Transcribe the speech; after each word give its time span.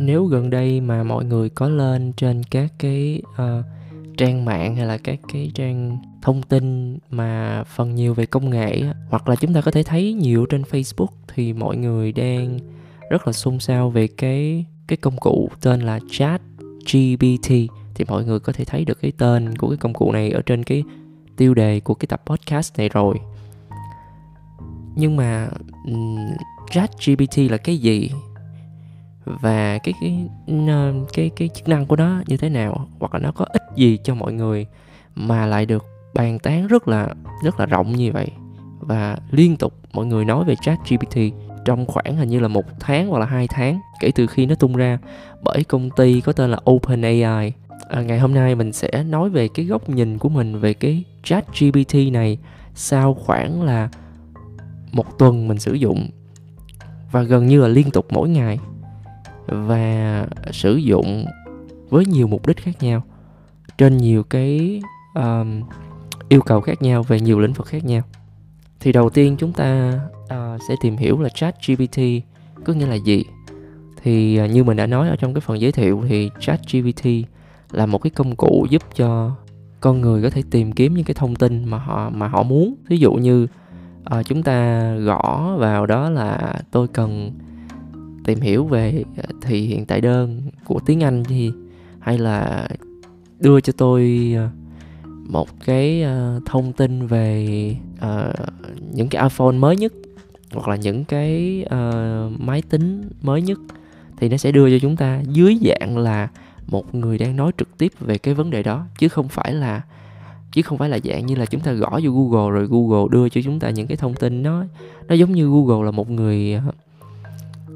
nếu 0.00 0.24
gần 0.24 0.50
đây 0.50 0.80
mà 0.80 1.02
mọi 1.02 1.24
người 1.24 1.48
có 1.48 1.68
lên 1.68 2.12
trên 2.12 2.42
các 2.50 2.72
cái 2.78 3.22
uh, 3.30 3.64
trang 4.16 4.44
mạng 4.44 4.76
hay 4.76 4.86
là 4.86 4.98
các 4.98 5.18
cái 5.32 5.50
trang 5.54 5.98
thông 6.22 6.42
tin 6.42 6.98
mà 7.10 7.64
phần 7.64 7.94
nhiều 7.94 8.14
về 8.14 8.26
công 8.26 8.50
nghệ 8.50 8.82
hoặc 9.08 9.28
là 9.28 9.36
chúng 9.36 9.54
ta 9.54 9.60
có 9.60 9.70
thể 9.70 9.82
thấy 9.82 10.12
nhiều 10.12 10.46
trên 10.46 10.62
Facebook 10.62 11.12
thì 11.34 11.52
mọi 11.52 11.76
người 11.76 12.12
đang 12.12 12.58
rất 13.10 13.26
là 13.26 13.32
xôn 13.32 13.58
xao 13.58 13.90
về 13.90 14.06
cái 14.06 14.64
cái 14.86 14.96
công 14.96 15.16
cụ 15.16 15.50
tên 15.60 15.80
là 15.80 15.98
Chat 16.10 16.42
GPT 16.92 17.48
thì 17.94 18.04
mọi 18.08 18.24
người 18.24 18.40
có 18.40 18.52
thể 18.52 18.64
thấy 18.64 18.84
được 18.84 19.00
cái 19.00 19.12
tên 19.18 19.56
của 19.56 19.68
cái 19.68 19.76
công 19.76 19.94
cụ 19.94 20.12
này 20.12 20.30
ở 20.30 20.42
trên 20.42 20.64
cái 20.64 20.84
tiêu 21.36 21.54
đề 21.54 21.80
của 21.80 21.94
cái 21.94 22.06
tập 22.06 22.22
podcast 22.26 22.78
này 22.78 22.88
rồi. 22.88 23.16
Nhưng 24.96 25.16
mà 25.16 25.48
chat 26.70 26.90
gpt 27.06 27.38
là 27.38 27.56
cái 27.56 27.78
gì? 27.78 28.10
Và 29.40 29.78
cái 29.78 29.94
cái 30.00 30.28
ờ, 30.68 30.94
cái 31.12 31.30
cái 31.36 31.48
chức 31.48 31.68
năng 31.68 31.86
của 31.86 31.96
nó 31.96 32.22
như 32.26 32.36
thế 32.36 32.48
nào? 32.48 32.86
Hoặc 32.98 33.14
là 33.14 33.20
nó 33.20 33.32
có 33.32 33.46
ích 33.48 33.62
gì 33.76 33.98
cho 34.04 34.14
mọi 34.14 34.32
người 34.32 34.66
mà 35.14 35.46
lại 35.46 35.66
được 35.66 35.84
bàn 36.14 36.38
tán 36.38 36.66
rất 36.66 36.88
là 36.88 37.08
rất 37.44 37.60
là 37.60 37.66
rộng 37.66 37.92
như 37.92 38.12
vậy? 38.12 38.28
Và 38.80 39.18
liên 39.30 39.56
tục 39.56 39.74
mọi 39.92 40.06
người 40.06 40.24
nói 40.24 40.44
về 40.44 40.54
chat 40.62 40.78
gpt 40.90 41.18
trong 41.64 41.86
khoảng 41.86 42.16
hình 42.16 42.28
như 42.28 42.40
là 42.40 42.48
một 42.48 42.64
tháng 42.80 43.08
hoặc 43.08 43.18
là 43.18 43.26
hai 43.26 43.48
tháng 43.48 43.80
kể 44.00 44.10
từ 44.14 44.26
khi 44.26 44.46
nó 44.46 44.54
tung 44.54 44.76
ra 44.76 44.98
bởi 45.42 45.64
công 45.64 45.90
ty 45.90 46.20
có 46.20 46.32
tên 46.32 46.50
là 46.50 46.58
OpenAI. 46.70 47.52
À, 47.88 48.02
ngày 48.02 48.18
hôm 48.18 48.34
nay 48.34 48.54
mình 48.54 48.72
sẽ 48.72 49.04
nói 49.04 49.30
về 49.30 49.48
cái 49.48 49.66
góc 49.66 49.88
nhìn 49.88 50.18
của 50.18 50.28
mình 50.28 50.60
về 50.60 50.74
cái 50.74 51.04
chat 51.22 51.60
GPT 51.60 51.94
này 52.12 52.38
sau 52.74 53.14
khoảng 53.14 53.62
là 53.62 53.88
một 54.92 55.18
tuần 55.18 55.48
mình 55.48 55.58
sử 55.58 55.72
dụng. 55.72 56.10
Và 57.12 57.22
gần 57.22 57.46
như 57.46 57.60
là 57.60 57.68
liên 57.68 57.90
tục 57.90 58.06
mỗi 58.10 58.28
ngày 58.28 58.58
và 59.50 60.26
sử 60.52 60.76
dụng 60.76 61.24
với 61.88 62.06
nhiều 62.06 62.26
mục 62.26 62.46
đích 62.46 62.56
khác 62.56 62.82
nhau 62.82 63.02
trên 63.78 63.96
nhiều 63.96 64.22
cái 64.22 64.82
um, 65.14 65.62
yêu 66.28 66.40
cầu 66.40 66.60
khác 66.60 66.82
nhau 66.82 67.02
về 67.02 67.20
nhiều 67.20 67.40
lĩnh 67.40 67.52
vực 67.52 67.66
khác 67.66 67.84
nhau. 67.84 68.02
Thì 68.80 68.92
đầu 68.92 69.10
tiên 69.10 69.36
chúng 69.38 69.52
ta 69.52 70.00
uh, 70.24 70.62
sẽ 70.68 70.74
tìm 70.80 70.96
hiểu 70.96 71.20
là 71.20 71.28
chat 71.28 71.54
GPT 71.66 72.00
có 72.64 72.72
nghĩa 72.72 72.86
là 72.86 72.94
gì? 72.94 73.24
Thì 74.02 74.40
uh, 74.44 74.50
như 74.50 74.64
mình 74.64 74.76
đã 74.76 74.86
nói 74.86 75.08
ở 75.08 75.16
trong 75.16 75.34
cái 75.34 75.40
phần 75.40 75.60
giới 75.60 75.72
thiệu 75.72 76.04
thì 76.08 76.30
chat 76.40 76.60
GPT 76.72 77.06
là 77.70 77.86
một 77.86 77.98
cái 77.98 78.10
công 78.10 78.36
cụ 78.36 78.66
giúp 78.70 78.82
cho 78.94 79.36
con 79.80 80.00
người 80.00 80.22
có 80.22 80.30
thể 80.30 80.42
tìm 80.50 80.72
kiếm 80.72 80.94
những 80.94 81.04
cái 81.04 81.14
thông 81.14 81.36
tin 81.36 81.64
mà 81.64 81.78
họ 81.78 82.10
mà 82.10 82.28
họ 82.28 82.42
muốn. 82.42 82.74
Ví 82.88 82.98
dụ 82.98 83.12
như 83.12 83.46
uh, 84.18 84.26
chúng 84.26 84.42
ta 84.42 84.90
gõ 84.94 85.56
vào 85.58 85.86
đó 85.86 86.10
là 86.10 86.54
tôi 86.70 86.88
cần 86.88 87.32
tìm 88.24 88.40
hiểu 88.40 88.64
về 88.64 89.04
ờ, 89.16 89.22
thì 89.42 89.60
hiện 89.60 89.86
tại 89.86 90.00
đơn 90.00 90.42
của 90.64 90.80
tiếng 90.86 91.02
Anh 91.02 91.24
thì 91.24 91.52
hay 92.00 92.18
là 92.18 92.68
đưa 93.38 93.60
cho 93.60 93.72
tôi 93.76 94.32
ờ, 94.36 94.48
một 95.26 95.48
cái 95.64 96.02
ờ, 96.02 96.40
thông 96.46 96.72
tin 96.72 97.06
về 97.06 97.76
uh, 97.94 98.34
những 98.92 99.08
cái 99.08 99.22
iPhone 99.22 99.52
mới 99.52 99.76
nhất 99.76 99.92
hoặc 100.52 100.68
là 100.68 100.76
những 100.76 101.04
cái 101.04 101.64
uh, 101.66 102.40
máy 102.40 102.62
tính 102.62 103.10
mới 103.22 103.42
nhất 103.42 103.58
thì 104.16 104.28
nó 104.28 104.36
sẽ 104.36 104.52
đưa 104.52 104.70
cho 104.70 104.78
chúng 104.82 104.96
ta 104.96 105.22
dưới 105.26 105.58
dạng 105.62 105.98
là 105.98 106.28
một 106.66 106.94
người 106.94 107.18
đang 107.18 107.36
nói 107.36 107.52
trực 107.58 107.78
tiếp 107.78 107.92
về 108.00 108.18
cái 108.18 108.34
vấn 108.34 108.50
đề 108.50 108.62
đó 108.62 108.86
chứ 108.98 109.08
không 109.08 109.28
phải 109.28 109.52
là 109.52 109.82
chứ 110.52 110.62
không 110.62 110.78
phải 110.78 110.88
là 110.88 110.98
dạng 111.04 111.26
như 111.26 111.34
là 111.34 111.46
chúng 111.46 111.60
ta 111.60 111.72
gõ 111.72 112.00
vô 112.02 112.10
Google 112.10 112.50
rồi 112.50 112.66
Google 112.70 113.08
đưa 113.10 113.28
cho 113.28 113.40
chúng 113.44 113.60
ta 113.60 113.70
những 113.70 113.86
cái 113.86 113.96
thông 113.96 114.14
tin 114.14 114.42
nó 114.42 114.64
nó 115.08 115.14
giống 115.14 115.32
như 115.32 115.48
Google 115.50 115.84
là 115.84 115.90
một 115.90 116.10
người 116.10 116.60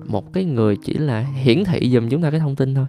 một 0.06 0.32
cái 0.32 0.44
người 0.44 0.76
chỉ 0.84 0.92
là 0.92 1.20
hiển 1.20 1.64
thị 1.64 1.90
dùm 1.92 2.08
chúng 2.08 2.22
ta 2.22 2.30
cái 2.30 2.40
thông 2.40 2.56
tin 2.56 2.74
thôi. 2.74 2.86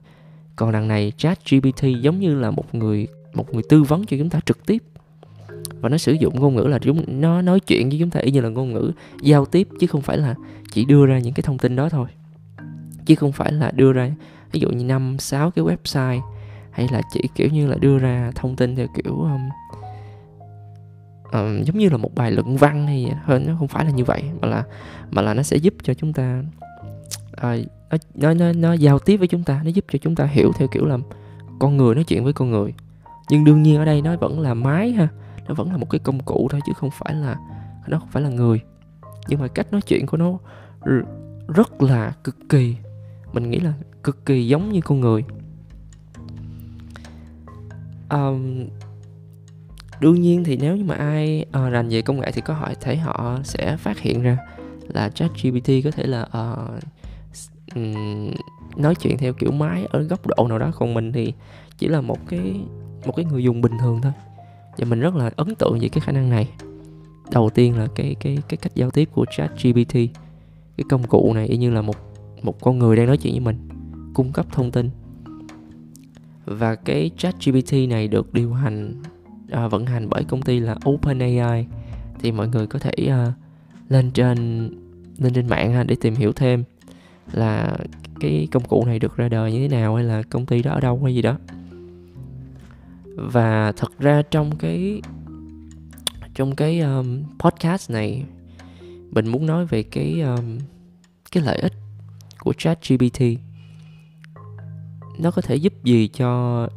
Còn 0.55 0.71
đằng 0.71 0.87
này 0.87 1.11
chat 1.17 1.39
GPT 1.49 1.83
giống 2.01 2.19
như 2.19 2.35
là 2.35 2.51
một 2.51 2.75
người 2.75 3.07
một 3.33 3.53
người 3.53 3.63
tư 3.69 3.83
vấn 3.83 4.05
cho 4.05 4.17
chúng 4.17 4.29
ta 4.29 4.39
trực 4.45 4.65
tiếp. 4.65 4.83
Và 5.81 5.89
nó 5.89 5.97
sử 5.97 6.13
dụng 6.13 6.39
ngôn 6.39 6.55
ngữ 6.55 6.63
là 6.63 6.79
chúng 6.79 7.21
nó 7.21 7.41
nói 7.41 7.59
chuyện 7.59 7.89
với 7.89 7.99
chúng 7.99 8.09
ta 8.09 8.19
y 8.19 8.31
như 8.31 8.41
là 8.41 8.49
ngôn 8.49 8.73
ngữ 8.73 8.91
giao 9.21 9.45
tiếp 9.45 9.67
chứ 9.79 9.87
không 9.87 10.01
phải 10.01 10.17
là 10.17 10.35
chỉ 10.71 10.85
đưa 10.85 11.05
ra 11.05 11.19
những 11.19 11.33
cái 11.33 11.43
thông 11.43 11.57
tin 11.57 11.75
đó 11.75 11.89
thôi. 11.89 12.07
Chứ 13.05 13.15
không 13.15 13.31
phải 13.31 13.51
là 13.51 13.71
đưa 13.71 13.93
ra 13.93 14.11
ví 14.51 14.59
dụ 14.59 14.69
như 14.69 14.83
năm 14.83 15.19
sáu 15.19 15.51
cái 15.51 15.65
website 15.65 16.21
hay 16.71 16.87
là 16.91 17.01
chỉ 17.13 17.21
kiểu 17.35 17.49
như 17.49 17.67
là 17.67 17.75
đưa 17.79 17.97
ra 17.97 18.31
thông 18.35 18.55
tin 18.55 18.75
theo 18.75 18.87
kiểu 18.95 19.13
um, 19.13 19.49
um, 21.31 21.63
giống 21.63 21.77
như 21.77 21.89
là 21.89 21.97
một 21.97 22.15
bài 22.15 22.31
luận 22.31 22.57
văn 22.57 22.87
hay 22.87 23.13
hơn 23.23 23.45
nó 23.47 23.55
không 23.59 23.67
phải 23.67 23.85
là 23.85 23.91
như 23.91 24.03
vậy 24.03 24.23
mà 24.41 24.47
là 24.47 24.63
mà 25.11 25.21
là 25.21 25.33
nó 25.33 25.43
sẽ 25.43 25.57
giúp 25.57 25.73
cho 25.83 25.93
chúng 25.93 26.13
ta 26.13 26.43
à, 27.35 27.55
nó, 27.89 27.97
nó 28.13 28.33
nó 28.33 28.51
nó 28.53 28.73
giao 28.73 28.99
tiếp 28.99 29.17
với 29.17 29.27
chúng 29.27 29.43
ta 29.43 29.61
nó 29.63 29.69
giúp 29.69 29.85
cho 29.91 29.99
chúng 30.01 30.15
ta 30.15 30.25
hiểu 30.25 30.51
theo 30.57 30.67
kiểu 30.67 30.85
là 30.85 30.97
con 31.59 31.77
người 31.77 31.95
nói 31.95 32.03
chuyện 32.03 32.23
với 32.23 32.33
con 32.33 32.51
người. 32.51 32.73
Nhưng 33.29 33.43
đương 33.43 33.63
nhiên 33.63 33.77
ở 33.77 33.85
đây 33.85 34.01
nó 34.01 34.15
vẫn 34.17 34.39
là 34.39 34.53
máy 34.53 34.91
ha 34.91 35.07
nó 35.47 35.53
vẫn 35.53 35.71
là 35.71 35.77
một 35.77 35.89
cái 35.89 35.99
công 35.99 36.19
cụ 36.19 36.47
thôi 36.51 36.61
chứ 36.67 36.73
không 36.75 36.89
phải 36.91 37.13
là 37.13 37.35
nó 37.87 37.99
không 37.99 38.09
phải 38.11 38.23
là 38.23 38.29
người. 38.29 38.59
Nhưng 39.27 39.39
mà 39.39 39.47
cách 39.47 39.71
nói 39.71 39.81
chuyện 39.81 40.05
của 40.05 40.17
nó 40.17 40.37
rất 41.47 41.81
là 41.81 42.13
cực 42.23 42.37
kỳ 42.49 42.75
mình 43.33 43.49
nghĩ 43.49 43.59
là 43.59 43.73
cực 44.03 44.25
kỳ 44.25 44.47
giống 44.47 44.71
như 44.71 44.81
con 44.81 44.99
người. 44.99 45.23
Um, 48.09 48.67
đương 49.99 50.21
nhiên 50.21 50.43
thì 50.43 50.57
nếu 50.57 50.75
như 50.75 50.83
mà 50.83 50.95
ai 50.95 51.45
uh, 51.49 51.71
rành 51.71 51.89
về 51.89 52.01
công 52.01 52.19
nghệ 52.19 52.31
thì 52.31 52.41
có 52.41 52.53
hỏi 52.53 52.75
thể 52.81 52.95
họ 52.95 53.39
sẽ 53.43 53.77
phát 53.77 53.99
hiện 53.99 54.21
ra 54.21 54.37
là 54.87 55.09
chat 55.09 55.31
GPT 55.43 55.69
có 55.83 55.91
thể 55.91 56.05
là 56.05 56.21
uh, 56.21 56.83
nói 58.75 58.95
chuyện 58.95 59.17
theo 59.17 59.33
kiểu 59.33 59.51
máy 59.51 59.87
ở 59.89 60.01
góc 60.01 60.27
độ 60.27 60.47
nào 60.47 60.59
đó 60.59 60.71
còn 60.75 60.93
mình 60.93 61.11
thì 61.11 61.33
chỉ 61.77 61.87
là 61.87 62.01
một 62.01 62.17
cái 62.27 62.55
một 63.05 63.15
cái 63.15 63.25
người 63.25 63.43
dùng 63.43 63.61
bình 63.61 63.73
thường 63.79 64.01
thôi. 64.01 64.11
Và 64.77 64.85
mình 64.85 64.99
rất 64.99 65.15
là 65.15 65.31
ấn 65.35 65.55
tượng 65.55 65.79
về 65.79 65.89
cái 65.89 66.01
khả 66.01 66.11
năng 66.11 66.29
này. 66.29 66.49
Đầu 67.31 67.49
tiên 67.49 67.77
là 67.77 67.87
cái 67.95 68.15
cái 68.19 68.37
cái 68.49 68.57
cách 68.57 68.75
giao 68.75 68.91
tiếp 68.91 69.09
của 69.13 69.25
chat 69.37 69.51
GPT 69.63 69.93
cái 70.77 70.85
công 70.89 71.03
cụ 71.03 71.33
này 71.33 71.47
y 71.47 71.57
như 71.57 71.71
là 71.71 71.81
một 71.81 71.95
một 72.41 72.61
con 72.61 72.79
người 72.79 72.95
đang 72.95 73.07
nói 73.07 73.17
chuyện 73.17 73.33
với 73.33 73.39
mình 73.39 73.69
cung 74.13 74.31
cấp 74.31 74.45
thông 74.51 74.71
tin. 74.71 74.89
Và 76.45 76.75
cái 76.75 77.11
chat 77.17 77.35
GPT 77.45 77.73
này 77.89 78.07
được 78.07 78.33
điều 78.33 78.53
hành 78.53 79.01
à, 79.51 79.67
vận 79.67 79.85
hành 79.85 80.09
bởi 80.09 80.23
công 80.23 80.41
ty 80.41 80.59
là 80.59 80.75
OpenAI. 80.89 81.67
Thì 82.19 82.31
mọi 82.31 82.47
người 82.47 82.67
có 82.67 82.79
thể 82.79 82.91
à, 83.09 83.33
lên 83.89 84.11
trên 84.11 84.69
lên 85.17 85.33
trên 85.33 85.47
mạng 85.47 85.73
ha, 85.73 85.83
để 85.83 85.95
tìm 86.01 86.15
hiểu 86.15 86.33
thêm 86.33 86.63
là 87.31 87.77
cái 88.19 88.47
công 88.51 88.63
cụ 88.63 88.85
này 88.85 88.99
được 88.99 89.17
ra 89.17 89.29
đời 89.29 89.51
như 89.51 89.67
thế 89.67 89.77
nào 89.77 89.95
hay 89.95 90.03
là 90.03 90.23
công 90.29 90.45
ty 90.45 90.61
đó 90.61 90.71
ở 90.71 90.79
đâu 90.79 91.01
hay 91.03 91.15
gì 91.15 91.21
đó. 91.21 91.37
Và 93.15 93.71
thật 93.71 93.99
ra 93.99 94.21
trong 94.31 94.55
cái 94.55 95.01
trong 96.33 96.55
cái 96.55 96.79
um, 96.79 97.23
podcast 97.39 97.91
này 97.91 98.23
mình 99.11 99.27
muốn 99.27 99.45
nói 99.45 99.65
về 99.65 99.83
cái 99.83 100.21
um, 100.21 100.57
cái 101.31 101.43
lợi 101.43 101.57
ích 101.57 101.73
của 102.39 102.53
chat 102.53 102.79
GPT 102.89 103.21
nó 105.19 105.31
có 105.31 105.41
thể 105.41 105.55
giúp 105.55 105.73
gì 105.83 106.07
cho 106.07 106.69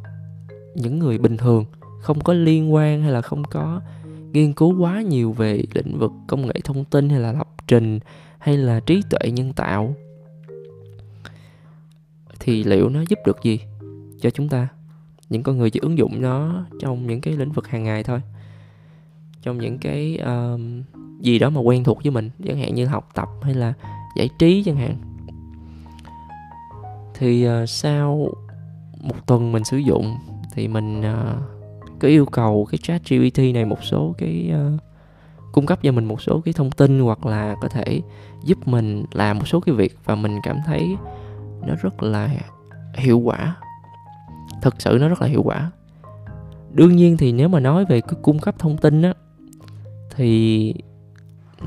những 0.75 0.99
người 0.99 1.17
bình 1.17 1.37
thường 1.37 1.65
không 2.01 2.19
có 2.19 2.33
liên 2.33 2.73
quan 2.73 3.01
hay 3.01 3.11
là 3.11 3.21
không 3.21 3.43
có 3.43 3.81
nghiên 4.31 4.53
cứu 4.53 4.79
quá 4.79 5.01
nhiều 5.01 5.31
về 5.31 5.63
lĩnh 5.73 5.99
vực 5.99 6.11
công 6.27 6.47
nghệ 6.47 6.53
thông 6.63 6.85
tin 6.85 7.09
hay 7.09 7.19
là 7.19 7.31
lập 7.31 7.47
trình 7.67 7.99
hay 8.39 8.57
là 8.57 8.79
trí 8.79 9.01
tuệ 9.09 9.31
nhân 9.31 9.53
tạo? 9.53 9.95
Thì 12.39 12.63
liệu 12.63 12.89
nó 12.89 13.01
giúp 13.09 13.19
được 13.25 13.43
gì 13.43 13.59
cho 14.21 14.29
chúng 14.29 14.49
ta? 14.49 14.67
Những 15.29 15.43
con 15.43 15.57
người 15.57 15.69
chỉ 15.69 15.79
ứng 15.79 15.97
dụng 15.97 16.21
nó 16.21 16.65
trong 16.79 17.07
những 17.07 17.21
cái 17.21 17.33
lĩnh 17.33 17.51
vực 17.51 17.67
hàng 17.67 17.83
ngày 17.83 18.03
thôi. 18.03 18.21
Trong 19.41 19.57
những 19.57 19.77
cái 19.77 20.19
uh, 20.21 20.59
gì 21.21 21.39
đó 21.39 21.49
mà 21.49 21.61
quen 21.61 21.83
thuộc 21.83 22.03
với 22.03 22.11
mình 22.11 22.29
chẳng 22.45 22.59
hạn 22.59 22.75
như 22.75 22.85
học 22.85 23.09
tập 23.13 23.29
hay 23.41 23.53
là 23.53 23.73
giải 24.15 24.29
trí 24.39 24.63
chẳng 24.63 24.75
hạn. 24.75 24.95
Thì 27.13 27.47
uh, 27.47 27.69
sau 27.69 28.33
một 29.01 29.27
tuần 29.27 29.51
mình 29.51 29.63
sử 29.63 29.77
dụng 29.77 30.17
thì 30.55 30.67
mình 30.67 31.01
ờ, 31.01 31.37
uh, 31.37 31.99
có 31.99 32.07
yêu 32.07 32.25
cầu 32.25 32.67
cái 32.71 32.77
chat 32.77 33.09
GPT 33.09 33.37
này 33.53 33.65
một 33.65 33.83
số 33.83 34.15
cái 34.17 34.51
uh, 34.53 34.81
cung 35.51 35.65
cấp 35.65 35.79
cho 35.83 35.91
mình 35.91 36.05
một 36.05 36.21
số 36.21 36.41
cái 36.45 36.53
thông 36.53 36.71
tin 36.71 36.99
hoặc 36.99 37.25
là 37.25 37.55
có 37.61 37.67
thể 37.67 38.01
giúp 38.43 38.67
mình 38.67 39.05
làm 39.11 39.37
một 39.37 39.47
số 39.47 39.59
cái 39.59 39.75
việc 39.75 39.97
và 40.05 40.15
mình 40.15 40.39
cảm 40.43 40.57
thấy 40.65 40.95
nó 41.67 41.75
rất 41.81 42.03
là 42.03 42.29
hiệu 42.95 43.19
quả. 43.19 43.55
Thực 44.61 44.81
sự 44.81 44.97
nó 45.01 45.07
rất 45.09 45.21
là 45.21 45.27
hiệu 45.27 45.41
quả. 45.43 45.71
Đương 46.71 46.95
nhiên 46.95 47.17
thì 47.17 47.31
nếu 47.31 47.49
mà 47.49 47.59
nói 47.59 47.85
về 47.85 48.01
cái 48.01 48.19
cung 48.21 48.39
cấp 48.39 48.55
thông 48.59 48.77
tin 48.77 49.01
á 49.01 49.13
thì 50.15 50.73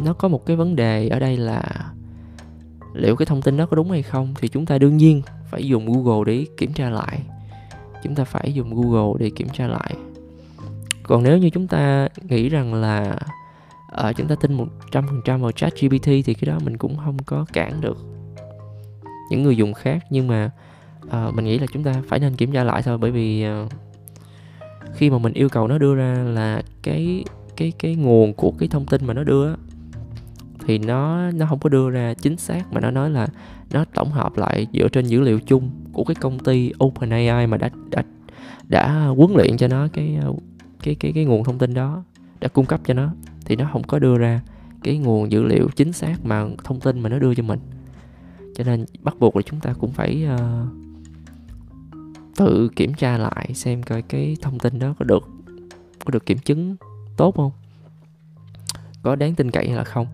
nó 0.04 0.12
có 0.12 0.28
một 0.28 0.46
cái 0.46 0.56
vấn 0.56 0.76
đề 0.76 1.08
ở 1.08 1.18
đây 1.18 1.36
là 1.36 1.62
liệu 2.94 3.16
cái 3.16 3.26
thông 3.26 3.42
tin 3.42 3.56
đó 3.56 3.66
có 3.66 3.76
đúng 3.76 3.90
hay 3.90 4.02
không? 4.02 4.34
Thì 4.40 4.48
chúng 4.48 4.66
ta 4.66 4.78
đương 4.78 4.96
nhiên 4.96 5.22
phải 5.50 5.66
dùng 5.66 5.92
google 5.92 6.24
để 6.26 6.46
kiểm 6.56 6.72
tra 6.72 6.90
lại. 6.90 7.22
Chúng 8.02 8.14
ta 8.14 8.24
phải 8.24 8.54
dùng 8.54 8.74
google 8.74 9.18
để 9.18 9.30
kiểm 9.30 9.48
tra 9.48 9.66
lại. 9.66 9.94
Còn 11.02 11.22
nếu 11.22 11.38
như 11.38 11.50
chúng 11.50 11.66
ta 11.66 12.08
nghĩ 12.22 12.48
rằng 12.48 12.74
là 12.74 13.16
uh, 14.08 14.16
chúng 14.16 14.28
ta 14.28 14.34
tin 14.34 14.54
một 14.54 14.66
trăm 14.90 15.06
phần 15.06 15.20
trăm 15.24 15.42
vào 15.42 15.52
chat 15.52 15.72
GPT 15.80 16.04
thì 16.04 16.34
cái 16.34 16.46
đó 16.46 16.58
mình 16.64 16.76
cũng 16.76 16.96
không 16.96 17.18
có 17.18 17.46
cản 17.52 17.80
được 17.80 17.98
những 19.32 19.42
người 19.42 19.56
dùng 19.56 19.74
khác 19.74 20.04
nhưng 20.10 20.28
mà 20.28 20.50
à, 21.10 21.30
mình 21.34 21.44
nghĩ 21.44 21.58
là 21.58 21.66
chúng 21.72 21.82
ta 21.82 21.94
phải 22.08 22.18
nên 22.18 22.36
kiểm 22.36 22.52
tra 22.52 22.64
lại 22.64 22.82
thôi 22.82 22.98
bởi 22.98 23.10
vì 23.10 23.42
à, 23.42 23.66
khi 24.94 25.10
mà 25.10 25.18
mình 25.18 25.32
yêu 25.32 25.48
cầu 25.48 25.68
nó 25.68 25.78
đưa 25.78 25.94
ra 25.94 26.14
là 26.14 26.62
cái 26.82 27.24
cái 27.56 27.72
cái 27.78 27.94
nguồn 27.94 28.34
của 28.34 28.52
cái 28.58 28.68
thông 28.68 28.86
tin 28.86 29.06
mà 29.06 29.14
nó 29.14 29.24
đưa 29.24 29.54
thì 30.66 30.78
nó 30.78 31.30
nó 31.30 31.46
không 31.46 31.58
có 31.58 31.68
đưa 31.68 31.90
ra 31.90 32.14
chính 32.14 32.36
xác 32.36 32.72
mà 32.72 32.80
nó 32.80 32.90
nói 32.90 33.10
là 33.10 33.28
nó 33.70 33.84
tổng 33.94 34.10
hợp 34.10 34.36
lại 34.36 34.66
dựa 34.72 34.88
trên 34.88 35.06
dữ 35.06 35.20
liệu 35.20 35.40
chung 35.40 35.70
của 35.92 36.04
cái 36.04 36.14
công 36.14 36.38
ty 36.38 36.72
OpenAI 36.84 37.46
mà 37.46 37.56
đã 37.56 37.70
đã 37.90 38.02
đã 38.68 39.06
huấn 39.06 39.30
luyện 39.34 39.56
cho 39.56 39.68
nó 39.68 39.88
cái 39.92 40.18
ờ, 40.22 40.32
cái 40.82 40.94
cái 40.94 41.12
cái 41.14 41.24
nguồn 41.24 41.44
thông 41.44 41.58
tin 41.58 41.74
đó 41.74 42.04
đã 42.40 42.48
cung 42.48 42.66
cấp 42.66 42.80
cho 42.84 42.94
nó 42.94 43.14
thì 43.44 43.56
nó 43.56 43.68
không 43.72 43.82
có 43.82 43.98
đưa 43.98 44.18
ra 44.18 44.40
cái 44.82 44.98
nguồn 44.98 45.30
dữ 45.30 45.42
liệu 45.42 45.68
chính 45.76 45.92
xác 45.92 46.24
mà 46.24 46.46
thông 46.64 46.80
tin 46.80 47.00
mà 47.00 47.08
nó 47.08 47.18
đưa 47.18 47.34
cho 47.34 47.42
mình 47.42 47.58
cho 48.54 48.64
nên 48.64 48.84
bắt 49.02 49.16
buộc 49.20 49.36
là 49.36 49.42
chúng 49.42 49.60
ta 49.60 49.72
cũng 49.72 49.92
phải 49.92 50.26
uh, 50.34 50.68
tự 52.36 52.70
kiểm 52.76 52.94
tra 52.94 53.18
lại 53.18 53.50
xem 53.54 53.82
coi 53.82 54.02
cái 54.02 54.36
thông 54.42 54.58
tin 54.58 54.78
đó 54.78 54.94
có 54.98 55.04
được 55.04 55.28
có 56.04 56.10
được 56.10 56.26
kiểm 56.26 56.38
chứng 56.38 56.76
tốt 57.16 57.34
không? 57.36 57.52
Có 59.02 59.16
đáng 59.16 59.34
tin 59.34 59.50
cậy 59.50 59.66
hay 59.66 59.76
là 59.76 59.84
không? 59.84 60.06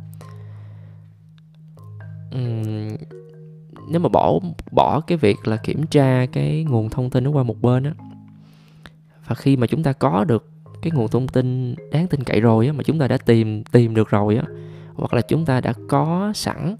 Uhm, 2.37 2.97
nếu 3.89 4.01
mà 4.01 4.09
bỏ 4.09 4.39
bỏ 4.73 5.01
cái 5.01 5.19
việc 5.19 5.49
là 5.49 5.57
kiểm 5.57 5.87
tra 5.87 6.27
cái 6.27 6.65
nguồn 6.69 6.91
thông 6.91 7.11
tin 7.11 7.25
nó 7.25 7.31
qua 7.31 7.43
một 7.43 7.63
bên 7.63 7.85
á 7.85 7.93
và 9.27 9.35
khi 9.35 9.57
mà 9.57 9.67
chúng 9.67 9.83
ta 9.83 9.93
có 9.93 10.25
được 10.25 10.51
cái 10.83 10.91
nguồn 10.95 11.09
thông 11.09 11.29
tin 11.29 11.75
đáng 11.93 12.07
tin 12.07 12.25
cậy 12.25 12.41
rồi 12.41 12.67
á 12.67 12.73
mà 12.73 12.83
chúng 12.83 12.99
ta 12.99 13.09
đã 13.09 13.17
tìm 13.17 13.65
tìm 13.65 13.95
được 13.95 14.11
rồi 14.11 14.37
á 14.37 14.45
hoặc 14.95 15.15
là 15.15 15.21
chúng 15.21 15.45
ta 15.45 15.61
đã 15.61 15.73
có 15.89 16.33
sẵn 16.35 16.77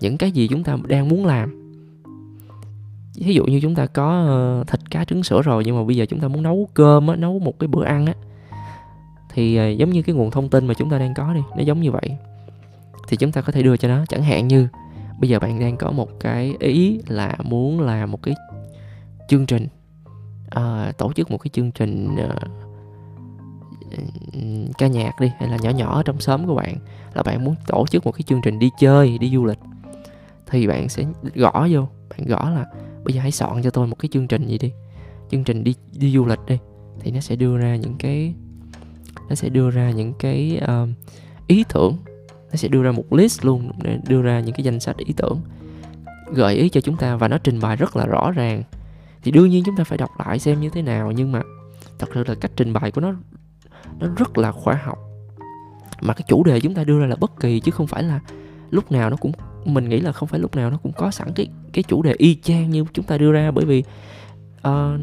những 0.00 0.18
cái 0.18 0.32
gì 0.32 0.48
chúng 0.48 0.64
ta 0.64 0.76
đang 0.88 1.08
muốn 1.08 1.26
làm. 1.26 1.74
Ví 3.14 3.34
dụ 3.34 3.44
như 3.44 3.60
chúng 3.60 3.74
ta 3.74 3.86
có 3.86 4.24
ờ, 4.26 4.64
thịt 4.66 4.90
cá 4.90 5.04
trứng 5.04 5.22
sữa 5.22 5.42
rồi 5.42 5.62
nhưng 5.66 5.76
mà 5.76 5.84
bây 5.84 5.96
giờ 5.96 6.06
chúng 6.06 6.20
ta 6.20 6.28
muốn 6.28 6.42
nấu 6.42 6.68
cơm 6.74 7.06
á 7.06 7.16
nấu 7.16 7.38
một 7.38 7.58
cái 7.58 7.68
bữa 7.68 7.84
ăn 7.84 8.06
á 8.06 8.14
thì 9.34 9.56
ờ, 9.56 9.68
giống 9.68 9.90
như 9.90 10.02
cái 10.02 10.14
nguồn 10.14 10.30
thông 10.30 10.48
tin 10.48 10.66
mà 10.66 10.74
chúng 10.74 10.90
ta 10.90 10.98
đang 10.98 11.14
có 11.14 11.32
đi 11.34 11.40
nó 11.56 11.62
giống 11.62 11.80
như 11.80 11.90
vậy. 11.90 12.16
Thì 13.08 13.16
chúng 13.16 13.32
ta 13.32 13.40
có 13.40 13.52
thể 13.52 13.62
đưa 13.62 13.76
cho 13.76 13.88
nó. 13.88 14.04
Chẳng 14.08 14.22
hạn 14.22 14.48
như 14.48 14.68
bây 15.20 15.28
giờ 15.28 15.38
bạn 15.38 15.60
đang 15.60 15.76
có 15.76 15.90
một 15.90 16.20
cái 16.20 16.54
ý 16.60 17.00
là 17.08 17.36
muốn 17.42 17.80
làm 17.80 18.10
một 18.10 18.22
cái 18.22 18.34
chương 19.28 19.46
trình 19.46 19.66
uh, 20.56 20.96
tổ 20.98 21.12
chức 21.12 21.30
một 21.30 21.38
cái 21.38 21.50
chương 21.52 21.70
trình 21.70 22.08
uh, 22.14 22.32
ca 24.78 24.86
nhạc 24.86 25.20
đi 25.20 25.30
hay 25.38 25.48
là 25.48 25.56
nhỏ 25.62 25.70
nhỏ 25.70 25.96
ở 25.96 26.02
trong 26.02 26.20
xóm 26.20 26.46
của 26.46 26.54
bạn 26.54 26.76
là 27.14 27.22
bạn 27.22 27.44
muốn 27.44 27.54
tổ 27.66 27.86
chức 27.86 28.06
một 28.06 28.12
cái 28.12 28.22
chương 28.22 28.40
trình 28.42 28.58
đi 28.58 28.70
chơi 28.78 29.18
đi 29.18 29.30
du 29.30 29.44
lịch 29.44 29.58
thì 30.50 30.66
bạn 30.66 30.88
sẽ 30.88 31.04
gõ 31.34 31.66
vô. 31.70 31.88
Bạn 32.10 32.26
gõ 32.26 32.50
là 32.50 32.66
bây 33.04 33.14
giờ 33.14 33.20
hãy 33.22 33.32
soạn 33.32 33.62
cho 33.62 33.70
tôi 33.70 33.86
một 33.86 33.98
cái 33.98 34.08
chương 34.12 34.26
trình 34.26 34.46
gì 34.46 34.58
đi. 34.58 34.72
Chương 35.30 35.44
trình 35.44 35.64
đi 35.64 35.74
đi 35.92 36.12
du 36.12 36.26
lịch 36.26 36.40
đi. 36.46 36.58
Thì 37.00 37.10
nó 37.10 37.20
sẽ 37.20 37.36
đưa 37.36 37.58
ra 37.58 37.76
những 37.76 37.94
cái 37.98 38.34
nó 39.28 39.34
sẽ 39.34 39.48
đưa 39.48 39.70
ra 39.70 39.90
những 39.90 40.12
cái 40.18 40.60
uh, 40.64 40.88
ý 41.46 41.64
tưởng. 41.74 41.96
Nó 42.50 42.56
sẽ 42.56 42.68
đưa 42.68 42.82
ra 42.82 42.92
một 42.92 43.12
list 43.12 43.44
luôn 43.44 43.72
để 43.82 43.98
đưa 44.08 44.22
ra 44.22 44.40
những 44.40 44.54
cái 44.54 44.64
danh 44.64 44.80
sách 44.80 44.96
ý 44.96 45.12
tưởng 45.16 45.40
gợi 46.32 46.54
ý 46.54 46.68
cho 46.68 46.80
chúng 46.80 46.96
ta 46.96 47.16
và 47.16 47.28
nó 47.28 47.38
trình 47.38 47.60
bày 47.60 47.76
rất 47.76 47.96
là 47.96 48.06
rõ 48.06 48.30
ràng. 48.30 48.62
Thì 49.22 49.30
đương 49.30 49.48
nhiên 49.48 49.62
chúng 49.66 49.76
ta 49.76 49.84
phải 49.84 49.98
đọc 49.98 50.10
lại 50.18 50.38
xem 50.38 50.60
như 50.60 50.70
thế 50.70 50.82
nào 50.82 51.12
nhưng 51.12 51.32
mà 51.32 51.42
thật 51.98 52.10
sự 52.14 52.24
là 52.26 52.34
cách 52.34 52.50
trình 52.56 52.72
bày 52.72 52.90
của 52.90 53.00
nó 53.00 53.14
nó 53.98 54.06
rất 54.16 54.38
là 54.38 54.52
khoa 54.52 54.74
học. 54.74 54.98
Mà 56.00 56.14
cái 56.14 56.24
chủ 56.28 56.44
đề 56.44 56.60
chúng 56.60 56.74
ta 56.74 56.84
đưa 56.84 57.00
ra 57.00 57.06
là 57.06 57.16
bất 57.16 57.40
kỳ 57.40 57.60
chứ 57.60 57.72
không 57.72 57.86
phải 57.86 58.02
là 58.02 58.20
lúc 58.70 58.92
nào 58.92 59.10
nó 59.10 59.16
cũng 59.16 59.32
mình 59.64 59.88
nghĩ 59.88 60.00
là 60.00 60.12
không 60.12 60.28
phải 60.28 60.40
lúc 60.40 60.56
nào 60.56 60.70
nó 60.70 60.76
cũng 60.76 60.92
có 60.92 61.10
sẵn 61.10 61.28
cái 61.34 61.48
cái 61.72 61.84
chủ 61.88 62.02
đề 62.02 62.14
y 62.18 62.34
chang 62.34 62.70
như 62.70 62.84
chúng 62.92 63.04
ta 63.04 63.18
đưa 63.18 63.32
ra. 63.32 63.50
Bởi 63.50 63.64
vì 63.64 63.84
uh, 64.68 65.00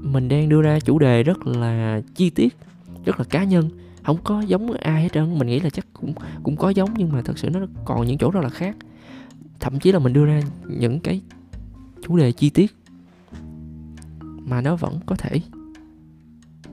mình 0.00 0.28
đang 0.28 0.48
đưa 0.48 0.62
ra 0.62 0.80
chủ 0.80 0.98
đề 0.98 1.22
rất 1.22 1.46
là 1.46 2.00
chi 2.14 2.30
tiết 2.30 2.56
rất 3.04 3.18
là 3.18 3.24
cá 3.24 3.44
nhân 3.44 3.70
không 4.06 4.18
có 4.24 4.40
giống 4.40 4.72
ai 4.72 5.02
hết 5.02 5.12
trơn. 5.12 5.38
Mình 5.38 5.48
nghĩ 5.48 5.60
là 5.60 5.70
chắc 5.70 5.86
cũng 5.92 6.14
cũng 6.42 6.56
có 6.56 6.70
giống 6.70 6.90
nhưng 6.96 7.12
mà 7.12 7.22
thật 7.22 7.38
sự 7.38 7.50
nó 7.50 7.60
còn 7.84 8.06
những 8.06 8.18
chỗ 8.18 8.30
rất 8.30 8.40
là 8.40 8.48
khác. 8.48 8.76
Thậm 9.60 9.78
chí 9.78 9.92
là 9.92 9.98
mình 9.98 10.12
đưa 10.12 10.24
ra 10.26 10.40
những 10.64 11.00
cái 11.00 11.20
chủ 12.02 12.16
đề 12.16 12.32
chi 12.32 12.50
tiết 12.50 12.76
mà 14.22 14.60
nó 14.60 14.76
vẫn 14.76 15.00
có 15.06 15.16
thể 15.16 15.40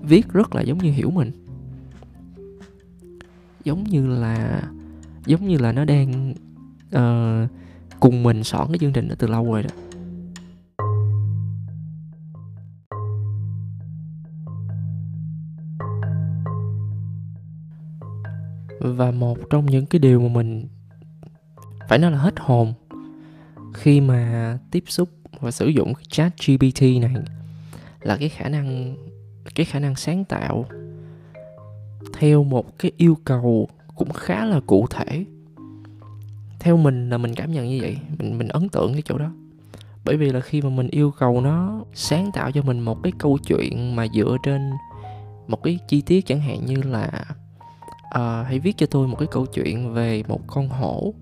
viết 0.01 0.29
rất 0.29 0.55
là 0.55 0.61
giống 0.61 0.77
như 0.77 0.91
hiểu 0.91 1.11
mình. 1.11 1.31
Giống 3.63 3.83
như 3.83 4.07
là 4.07 4.63
giống 5.25 5.47
như 5.47 5.57
là 5.57 5.71
nó 5.71 5.85
đang 5.85 6.33
uh, 6.97 7.49
cùng 7.99 8.23
mình 8.23 8.43
soạn 8.43 8.67
cái 8.67 8.77
chương 8.79 8.93
trình 8.93 9.07
đó 9.07 9.15
từ 9.19 9.27
lâu 9.27 9.53
rồi 9.53 9.63
đó. 9.63 9.69
Và 18.79 19.11
một 19.11 19.37
trong 19.49 19.65
những 19.65 19.85
cái 19.85 19.99
điều 19.99 20.21
mà 20.21 20.27
mình 20.27 20.67
phải 21.89 21.99
nói 21.99 22.11
là 22.11 22.17
hết 22.17 22.33
hồn 22.39 22.73
khi 23.73 24.01
mà 24.01 24.57
tiếp 24.71 24.83
xúc 24.87 25.09
và 25.39 25.51
sử 25.51 25.67
dụng 25.67 25.93
cái 25.93 26.05
chat 26.09 26.33
GPT 26.47 26.81
này 26.81 27.15
là 28.01 28.17
cái 28.17 28.29
khả 28.29 28.49
năng 28.49 28.95
cái 29.55 29.65
khả 29.65 29.79
năng 29.79 29.95
sáng 29.95 30.25
tạo 30.25 30.65
theo 32.17 32.43
một 32.43 32.79
cái 32.79 32.91
yêu 32.97 33.17
cầu 33.23 33.67
cũng 33.95 34.13
khá 34.13 34.45
là 34.45 34.59
cụ 34.67 34.87
thể 34.89 35.25
theo 36.63 36.77
mình 36.77 37.09
là 37.09 37.17
mình 37.17 37.35
cảm 37.35 37.51
nhận 37.51 37.67
như 37.67 37.79
vậy. 37.81 37.97
Mình 38.19 38.37
mình 38.37 38.47
ấn 38.47 38.69
tượng 38.69 38.93
cái 38.93 39.01
chỗ 39.05 39.17
đó. 39.17 39.31
Bởi 40.05 40.17
vì 40.17 40.31
là 40.31 40.39
khi 40.39 40.61
mà 40.61 40.69
mình 40.69 40.87
yêu 40.87 41.11
cầu 41.11 41.41
nó 41.41 41.81
sáng 41.93 42.31
tạo 42.33 42.51
cho 42.51 42.61
mình 42.61 42.79
một 42.79 43.03
cái 43.03 43.13
câu 43.17 43.37
chuyện 43.47 43.95
mà 43.95 44.05
dựa 44.13 44.37
trên 44.43 44.71
một 45.47 45.63
cái 45.63 45.79
chi 45.87 46.01
tiết 46.01 46.25
chẳng 46.25 46.39
hạn 46.39 46.65
như 46.65 46.81
là 46.81 47.25
uh, 48.15 48.47
hãy 48.47 48.59
viết 48.59 48.77
cho 48.77 48.85
tôi 48.85 49.07
một 49.07 49.15
cái 49.19 49.27
câu 49.31 49.45
chuyện 49.45 49.93
về 49.93 50.23
một 50.27 50.41
con 50.47 50.69
hổ 50.69 51.13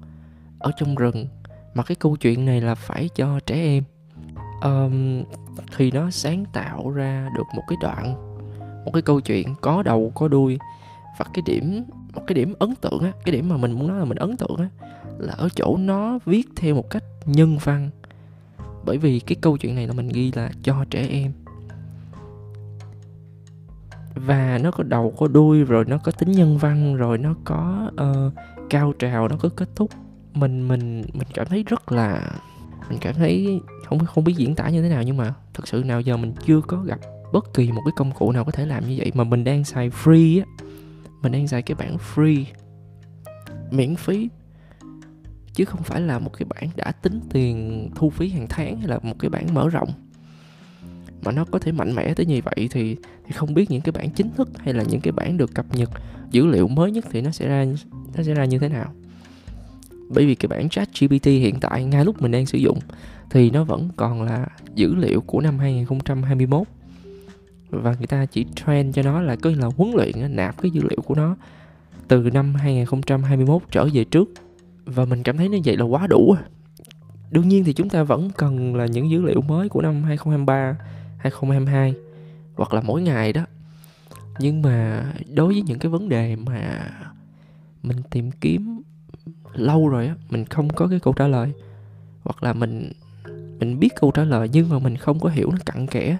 ở 0.60 0.72
trong 0.78 0.96
rừng 0.96 1.28
mà 1.74 1.84
cái 1.84 1.96
câu 1.96 2.16
chuyện 2.16 2.46
này 2.46 2.62
là 2.62 2.76
phải 2.76 3.10
cho 3.16 3.40
trẻ 3.46 3.56
em. 3.56 3.84
Um, 4.62 5.24
thì 5.78 5.92
nó 5.92 6.10
sáng 6.10 6.46
tạo 6.54 6.90
ra 6.90 7.30
được 7.36 7.44
một 7.56 7.64
cái 7.68 7.78
đoạn 7.82 8.32
một 8.86 8.92
cái 8.94 9.02
câu 9.02 9.22
chuyện 9.22 9.56
có 9.62 9.84
đầu 9.84 10.12
có 10.16 10.28
đuôi 10.28 10.60
và 11.18 11.26
cái 11.34 11.42
điểm 11.46 11.84
một 12.14 12.22
cái 12.28 12.36
điểm 12.36 12.54
ấn 12.60 12.76
tượng 12.76 13.00
á 13.00 13.12
cái 13.26 13.34
điểm 13.34 13.50
mà 13.50 13.58
mình 13.58 13.72
muốn 13.72 13.88
nói 13.88 14.00
là 14.00 14.06
mình 14.06 14.18
ấn 14.18 14.38
tượng 14.38 14.58
á 14.58 14.70
là 15.18 15.34
ở 15.34 15.50
chỗ 15.56 15.78
nó 15.78 16.20
viết 16.26 16.48
theo 16.56 16.76
một 16.76 16.90
cách 16.90 17.04
nhân 17.26 17.58
văn. 17.64 17.90
Bởi 18.86 18.98
vì 18.98 19.20
cái 19.20 19.36
câu 19.42 19.58
chuyện 19.58 19.76
này 19.76 19.88
là 19.88 19.94
mình 19.94 20.10
ghi 20.10 20.32
là 20.32 20.52
cho 20.64 20.86
trẻ 20.90 21.08
em. 21.10 21.32
Và 24.16 24.60
nó 24.64 24.72
có 24.72 24.84
đầu 24.84 25.14
có 25.18 25.28
đuôi 25.28 25.64
rồi 25.64 25.86
nó 25.88 25.98
có 25.98 26.12
tính 26.12 26.32
nhân 26.32 26.58
văn 26.58 26.96
rồi 26.96 27.18
nó 27.18 27.36
có 27.44 27.92
uh, 27.94 28.34
cao 28.70 28.94
trào 29.00 29.28
nó 29.28 29.36
có 29.40 29.50
kết 29.56 29.70
thúc. 29.76 29.92
Mình 30.34 30.68
mình 30.68 31.02
mình 31.14 31.28
cảm 31.34 31.48
thấy 31.48 31.64
rất 31.64 31.92
là 31.92 32.32
mình 32.90 32.98
cảm 33.02 33.14
thấy 33.14 33.62
không 33.86 34.06
không 34.06 34.24
biết 34.24 34.34
diễn 34.38 34.56
tả 34.56 34.70
như 34.70 34.82
thế 34.82 34.90
nào 34.90 35.04
nhưng 35.04 35.18
mà 35.18 35.34
thật 35.54 35.68
sự 35.68 35.84
nào 35.84 36.02
giờ 36.02 36.18
mình 36.18 36.34
chưa 36.46 36.62
có 36.62 36.78
gặp 36.78 37.00
bất 37.34 37.54
kỳ 37.54 37.72
một 37.72 37.82
cái 37.86 37.92
công 37.96 38.12
cụ 38.12 38.32
nào 38.32 38.46
có 38.46 38.52
thể 38.52 38.66
làm 38.66 38.88
như 38.88 38.96
vậy 38.98 39.12
mà 39.16 39.24
mình 39.24 39.44
đang 39.44 39.64
xài 39.64 39.90
free 39.90 40.40
á 40.40 40.46
mình 41.22 41.32
đang 41.32 41.48
xài 41.48 41.62
cái 41.62 41.76
bản 41.76 41.98
free, 42.16 42.44
miễn 43.72 43.96
phí, 43.96 44.30
chứ 45.54 45.66
không 45.66 45.84
phải 45.84 46.02
là 46.02 46.20
một 46.20 46.32
cái 46.38 46.46
bản 46.46 46.70
đã 46.76 46.92
tính 46.92 47.20
tiền 47.30 47.90
thu 47.96 48.10
phí 48.10 48.30
hàng 48.30 48.46
tháng 48.50 48.78
hay 48.78 48.88
là 48.88 49.00
một 49.04 49.14
cái 49.20 49.30
bản 49.30 49.54
mở 49.54 49.70
rộng. 49.70 49.90
Mà 51.24 51.32
nó 51.32 51.46
có 51.46 51.60
thể 51.60 51.72
mạnh 51.72 51.96
mẽ 51.96 52.14
tới 52.14 52.26
như 52.26 52.42
vậy 52.44 52.70
thì 52.72 52.96
thì 53.26 53.32
không 53.34 53.54
biết 53.54 53.72
những 53.72 53.82
cái 53.82 53.92
bản 53.92 54.10
chính 54.10 54.30
thức 54.30 54.50
hay 54.58 54.74
là 54.74 54.84
những 54.84 55.02
cái 55.02 55.12
bản 55.12 55.38
được 55.38 55.54
cập 55.54 55.66
nhật, 55.76 55.90
dữ 56.32 56.46
liệu 56.46 56.68
mới 56.68 56.92
nhất 56.92 57.06
thì 57.12 57.22
nó 57.22 57.32
sẽ 57.32 57.48
ra, 57.48 57.66
nó 58.18 58.24
sẽ 58.24 58.34
ra 58.34 58.46
như 58.46 58.60
thế 58.60 58.70
nào. 58.70 58.94
Bởi 60.10 60.26
vì 60.26 60.36
cái 60.36 60.48
bản 60.48 60.70
chat 60.70 60.90
GPT 61.00 61.26
hiện 61.26 61.60
tại 61.62 61.84
ngay 61.84 62.06
lúc 62.06 62.22
mình 62.22 62.32
đang 62.32 62.46
sử 62.46 62.58
dụng 62.58 62.80
thì 63.30 63.50
nó 63.50 63.64
vẫn 63.64 63.90
còn 63.96 64.22
là 64.22 64.48
dữ 64.76 64.96
liệu 64.96 65.22
của 65.22 65.42
năm 65.42 65.60
2021 65.60 66.68
và 67.72 67.96
người 67.98 68.08
ta 68.08 68.26
chỉ 68.26 68.46
train 68.56 68.92
cho 68.92 69.02
nó 69.02 69.22
là 69.22 69.36
cứ 69.36 69.56
là 69.56 69.68
huấn 69.78 69.92
luyện 69.96 70.36
nạp 70.36 70.62
cái 70.62 70.72
dữ 70.72 70.82
liệu 70.82 71.02
của 71.06 71.16
nó 71.16 71.36
từ 72.08 72.30
năm 72.34 72.56
2021 72.56 73.62
trở 73.72 73.88
về 73.94 74.04
trước. 74.04 74.30
Và 74.86 75.06
mình 75.06 75.24
cảm 75.24 75.38
thấy 75.38 75.50
như 75.50 75.60
vậy 75.66 75.78
là 75.78 75.86
quá 75.86 76.08
đủ 76.08 76.36
à. 76.38 76.44
đương 77.32 77.48
nhiên 77.48 77.64
thì 77.64 77.74
chúng 77.74 77.90
ta 77.90 78.04
vẫn 78.04 78.30
cần 78.38 78.76
là 78.76 78.86
những 78.86 79.10
dữ 79.10 79.22
liệu 79.22 79.42
mới 79.42 79.70
của 79.70 79.82
năm 79.82 80.04
2023 80.04 80.78
2022 81.18 81.94
hoặc 82.56 82.74
là 82.74 82.82
mỗi 82.82 83.02
ngày 83.02 83.34
đó. 83.34 83.46
Nhưng 84.40 84.62
mà 84.62 85.06
đối 85.36 85.54
với 85.54 85.62
những 85.62 85.80
cái 85.80 85.90
vấn 85.90 86.10
đề 86.10 86.36
mà 86.36 86.90
mình 87.84 87.98
tìm 88.10 88.32
kiếm 88.32 88.82
lâu 89.54 89.90
rồi 89.90 90.08
á, 90.08 90.16
mình 90.30 90.46
không 90.46 90.70
có 90.70 90.88
cái 90.88 91.00
câu 91.00 91.14
trả 91.14 91.28
lời, 91.28 91.52
hoặc 92.24 92.44
là 92.44 92.54
mình 92.54 92.92
mình 93.60 93.80
biết 93.80 93.90
câu 94.02 94.12
trả 94.12 94.24
lời 94.24 94.50
nhưng 94.54 94.70
mà 94.70 94.80
mình 94.80 94.98
không 94.98 95.20
có 95.20 95.30
hiểu 95.30 95.52
nó 95.52 95.58
cặn 95.66 95.88
kẽ 95.88 96.18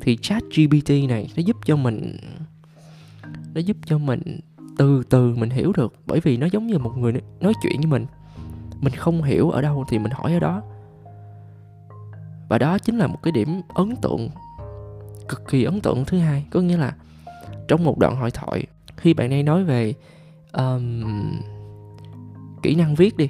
thì 0.00 0.16
chat 0.16 0.42
GPT 0.56 0.90
này 1.08 1.30
nó 1.36 1.42
giúp 1.42 1.56
cho 1.64 1.76
mình 1.76 2.16
nó 3.54 3.60
giúp 3.60 3.76
cho 3.84 3.98
mình 3.98 4.40
từ 4.78 5.02
từ 5.10 5.34
mình 5.34 5.50
hiểu 5.50 5.72
được. 5.76 5.94
Bởi 6.06 6.20
vì 6.20 6.36
nó 6.36 6.46
giống 6.52 6.66
như 6.66 6.78
một 6.78 6.98
người 6.98 7.12
nói 7.40 7.52
chuyện 7.62 7.76
với 7.76 7.86
mình. 7.86 8.06
Mình 8.80 8.92
không 8.94 9.22
hiểu 9.22 9.50
ở 9.50 9.62
đâu 9.62 9.84
thì 9.88 9.98
mình 9.98 10.12
hỏi 10.12 10.32
ở 10.32 10.40
đó. 10.40 10.62
Và 12.48 12.58
đó 12.58 12.78
chính 12.78 12.98
là 12.98 13.06
một 13.06 13.22
cái 13.22 13.32
điểm 13.32 13.60
ấn 13.74 13.96
tượng 13.96 14.28
cực 15.28 15.48
kỳ 15.48 15.64
ấn 15.64 15.80
tượng 15.80 16.04
thứ 16.04 16.18
hai. 16.18 16.44
Có 16.50 16.60
nghĩa 16.60 16.76
là 16.76 16.94
trong 17.68 17.84
một 17.84 17.98
đoạn 17.98 18.16
hội 18.16 18.30
thoại 18.30 18.66
khi 18.96 19.14
bạn 19.14 19.30
đang 19.30 19.44
nói 19.44 19.64
về 19.64 19.94
um, 20.52 21.04
kỹ 22.62 22.74
năng 22.74 22.94
viết 22.94 23.16
đi. 23.16 23.28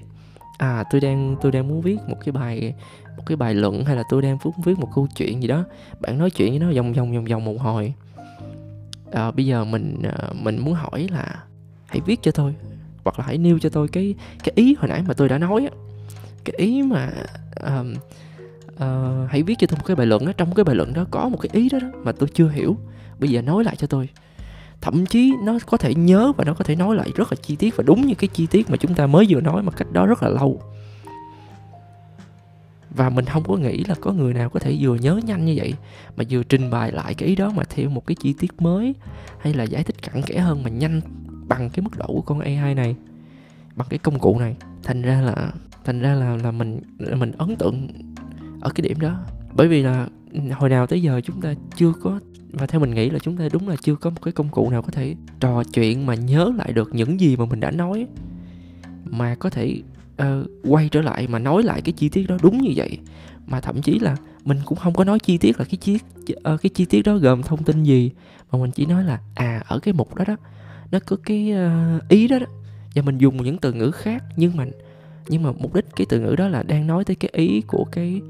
À 0.58 0.84
tôi 0.90 1.00
đang 1.00 1.36
tôi 1.40 1.52
đang 1.52 1.68
muốn 1.68 1.80
viết 1.80 1.98
một 2.08 2.16
cái 2.24 2.32
bài 2.32 2.74
một 3.16 3.22
cái 3.26 3.36
bài 3.36 3.54
luận 3.54 3.84
hay 3.84 3.96
là 3.96 4.02
tôi 4.08 4.22
đang 4.22 4.38
muốn 4.44 4.54
viết 4.64 4.78
một 4.78 4.88
câu 4.94 5.08
chuyện 5.16 5.42
gì 5.42 5.48
đó. 5.48 5.64
Bạn 6.00 6.18
nói 6.18 6.30
chuyện 6.30 6.50
với 6.50 6.58
nó 6.58 6.72
vòng 6.72 6.92
vòng 6.92 7.12
vòng 7.12 7.24
vòng 7.24 7.44
một 7.44 7.60
hồi. 7.60 7.94
À, 9.12 9.30
bây 9.30 9.46
giờ 9.46 9.64
mình 9.64 10.02
ờ, 10.02 10.32
mình 10.34 10.58
muốn 10.58 10.74
hỏi 10.74 11.08
là 11.10 11.44
hãy 11.86 12.00
viết 12.06 12.22
cho 12.22 12.30
tôi 12.30 12.54
hoặc 13.04 13.18
là 13.18 13.24
hãy 13.24 13.38
nêu 13.38 13.58
cho 13.58 13.68
tôi 13.68 13.88
cái 13.88 14.14
cái 14.44 14.52
ý 14.56 14.76
hồi 14.78 14.88
nãy 14.88 15.02
mà 15.08 15.14
tôi 15.14 15.28
đã 15.28 15.38
nói 15.38 15.68
á. 15.70 15.76
Cái 16.44 16.54
ý 16.56 16.82
mà 16.82 17.10
um, 17.66 17.94
uh, 18.74 19.30
hãy 19.30 19.42
viết 19.42 19.54
cho 19.58 19.66
tôi 19.66 19.78
một 19.78 19.84
cái 19.86 19.96
bài 19.96 20.06
luận 20.06 20.26
đó 20.26 20.32
trong 20.36 20.54
cái 20.54 20.64
bài 20.64 20.76
luận 20.76 20.92
đó 20.94 21.04
có 21.10 21.28
một 21.28 21.38
cái 21.40 21.50
ý 21.52 21.68
đó, 21.68 21.78
đó 21.78 21.88
mà 22.04 22.12
tôi 22.12 22.28
chưa 22.34 22.48
hiểu. 22.48 22.76
Bây 23.18 23.30
giờ 23.30 23.42
nói 23.42 23.64
lại 23.64 23.76
cho 23.76 23.86
tôi. 23.86 24.08
Thậm 24.80 25.06
chí 25.06 25.32
nó 25.42 25.58
có 25.66 25.76
thể 25.76 25.94
nhớ 25.94 26.32
và 26.36 26.44
nó 26.44 26.54
có 26.54 26.64
thể 26.64 26.76
nói 26.76 26.96
lại 26.96 27.10
rất 27.14 27.32
là 27.32 27.36
chi 27.42 27.56
tiết 27.56 27.76
và 27.76 27.84
đúng 27.86 28.06
như 28.06 28.14
cái 28.14 28.28
chi 28.28 28.46
tiết 28.46 28.70
mà 28.70 28.76
chúng 28.76 28.94
ta 28.94 29.06
mới 29.06 29.26
vừa 29.28 29.40
nói 29.40 29.62
mà 29.62 29.72
cách 29.72 29.92
đó 29.92 30.06
rất 30.06 30.22
là 30.22 30.28
lâu 30.28 30.62
và 32.90 33.10
mình 33.10 33.24
không 33.24 33.42
có 33.42 33.56
nghĩ 33.56 33.84
là 33.84 33.94
có 34.00 34.12
người 34.12 34.34
nào 34.34 34.48
có 34.48 34.60
thể 34.60 34.76
vừa 34.80 34.94
nhớ 34.94 35.20
nhanh 35.26 35.44
như 35.44 35.54
vậy, 35.56 35.74
mà 36.16 36.24
vừa 36.30 36.42
trình 36.42 36.70
bày 36.70 36.92
lại 36.92 37.14
cái 37.14 37.28
ý 37.28 37.36
đó 37.36 37.52
mà 37.56 37.62
theo 37.70 37.90
một 37.90 38.06
cái 38.06 38.14
chi 38.14 38.34
tiết 38.38 38.62
mới, 38.62 38.94
hay 39.40 39.54
là 39.54 39.64
giải 39.64 39.84
thích 39.84 40.02
cặn 40.02 40.22
kẽ 40.22 40.38
hơn 40.38 40.62
mà 40.62 40.70
nhanh 40.70 41.00
bằng 41.48 41.70
cái 41.70 41.82
mức 41.82 41.98
độ 41.98 42.06
của 42.06 42.22
con 42.22 42.40
AI 42.40 42.74
này. 42.74 42.96
Bằng 43.76 43.88
cái 43.90 43.98
công 43.98 44.18
cụ 44.18 44.38
này, 44.38 44.56
thành 44.82 45.02
ra 45.02 45.20
là, 45.20 45.52
thành 45.84 46.00
ra 46.00 46.14
là 46.14 46.36
là 46.36 46.50
mình 46.50 46.80
mình 47.16 47.32
ấn 47.38 47.56
tượng 47.56 47.88
ở 48.60 48.70
cái 48.70 48.82
điểm 48.82 49.00
đó. 49.00 49.20
Bởi 49.52 49.68
vì 49.68 49.82
là 49.82 50.08
hồi 50.52 50.70
nào 50.70 50.86
tới 50.86 51.02
giờ 51.02 51.20
chúng 51.24 51.40
ta 51.40 51.54
chưa 51.76 51.92
có, 52.02 52.20
và 52.52 52.66
theo 52.66 52.80
mình 52.80 52.94
nghĩ 52.94 53.10
là 53.10 53.18
chúng 53.18 53.36
ta 53.36 53.48
đúng 53.52 53.68
là 53.68 53.76
chưa 53.82 53.94
có 53.94 54.10
một 54.10 54.22
cái 54.22 54.32
công 54.32 54.48
cụ 54.48 54.70
nào 54.70 54.82
có 54.82 54.90
thể 54.92 55.14
trò 55.40 55.62
chuyện 55.72 56.06
mà 56.06 56.14
nhớ 56.14 56.52
lại 56.56 56.72
được 56.72 56.94
những 56.94 57.20
gì 57.20 57.36
mà 57.36 57.44
mình 57.44 57.60
đã 57.60 57.70
nói, 57.70 58.06
mà 59.04 59.34
có 59.34 59.50
thể 59.50 59.82
uh, 60.22 60.50
quay 60.64 60.88
trở 60.88 61.02
lại 61.02 61.26
mà 61.28 61.38
nói 61.38 61.62
lại 61.62 61.82
cái 61.82 61.92
chi 61.92 62.08
tiết 62.08 62.26
đó 62.28 62.36
đúng 62.42 62.62
như 62.62 62.72
vậy. 62.76 62.98
Mà 63.46 63.60
thậm 63.60 63.82
chí 63.82 63.98
là 63.98 64.16
mình 64.44 64.58
cũng 64.64 64.78
không 64.78 64.94
có 64.94 65.04
nói 65.04 65.18
chi 65.18 65.38
tiết 65.38 65.58
là 65.58 65.64
cái 65.64 65.76
chi 65.76 65.98
uh, 66.32 66.62
cái 66.62 66.70
chi 66.74 66.84
tiết 66.84 67.02
đó 67.02 67.16
gồm 67.16 67.42
thông 67.42 67.64
tin 67.64 67.82
gì 67.82 68.10
mà 68.52 68.58
mình 68.58 68.70
chỉ 68.70 68.86
nói 68.86 69.04
là 69.04 69.20
à 69.34 69.62
ở 69.66 69.78
cái 69.78 69.94
mục 69.94 70.14
đó 70.14 70.24
đó 70.28 70.36
nó 70.90 70.98
có 71.06 71.16
cái 71.24 71.52
uh, 71.96 72.08
ý 72.08 72.28
đó 72.28 72.38
đó. 72.38 72.46
Và 72.94 73.02
mình 73.02 73.18
dùng 73.18 73.36
những 73.36 73.58
từ 73.58 73.72
ngữ 73.72 73.90
khác 73.90 74.24
nhưng 74.36 74.56
mà 74.56 74.66
nhưng 75.28 75.42
mà 75.42 75.52
mục 75.52 75.74
đích 75.74 75.84
cái 75.96 76.06
từ 76.08 76.20
ngữ 76.20 76.34
đó 76.38 76.48
là 76.48 76.62
đang 76.62 76.86
nói 76.86 77.04
tới 77.04 77.16
cái 77.16 77.30
ý 77.34 77.60
của 77.60 77.84
cái 77.92 78.20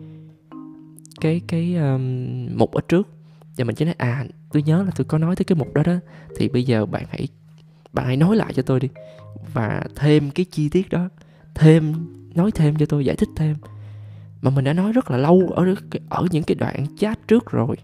cái 1.20 1.40
cái 1.46 1.76
um, 1.76 2.48
mục 2.56 2.72
ở 2.72 2.80
trước. 2.88 3.08
Và 3.56 3.64
mình 3.64 3.74
chỉ 3.74 3.84
nói 3.84 3.94
à 3.98 4.24
tôi 4.52 4.62
nhớ 4.62 4.82
là 4.82 4.90
tôi 4.96 5.04
có 5.04 5.18
nói 5.18 5.36
tới 5.36 5.44
cái 5.44 5.56
mục 5.56 5.74
đó 5.74 5.82
đó 5.82 5.94
thì 6.36 6.48
bây 6.48 6.64
giờ 6.64 6.86
bạn 6.86 7.04
hãy 7.10 7.28
bạn 7.92 8.06
hãy 8.06 8.16
nói 8.16 8.36
lại 8.36 8.52
cho 8.54 8.62
tôi 8.62 8.80
đi. 8.80 8.88
Và 9.54 9.84
thêm 9.96 10.30
cái 10.30 10.46
chi 10.50 10.68
tiết 10.68 10.88
đó 10.88 11.08
thêm 11.54 11.94
nói 12.34 12.50
thêm 12.50 12.76
cho 12.76 12.86
tôi 12.86 13.04
giải 13.04 13.16
thích 13.16 13.28
thêm. 13.36 13.56
Mà 14.42 14.50
mình 14.50 14.64
đã 14.64 14.72
nói 14.72 14.92
rất 14.92 15.10
là 15.10 15.16
lâu 15.16 15.50
ở 15.54 15.74
ở 16.08 16.26
những 16.30 16.44
cái 16.44 16.54
đoạn 16.54 16.86
chat 16.96 17.28
trước 17.28 17.50
rồi. 17.50 17.76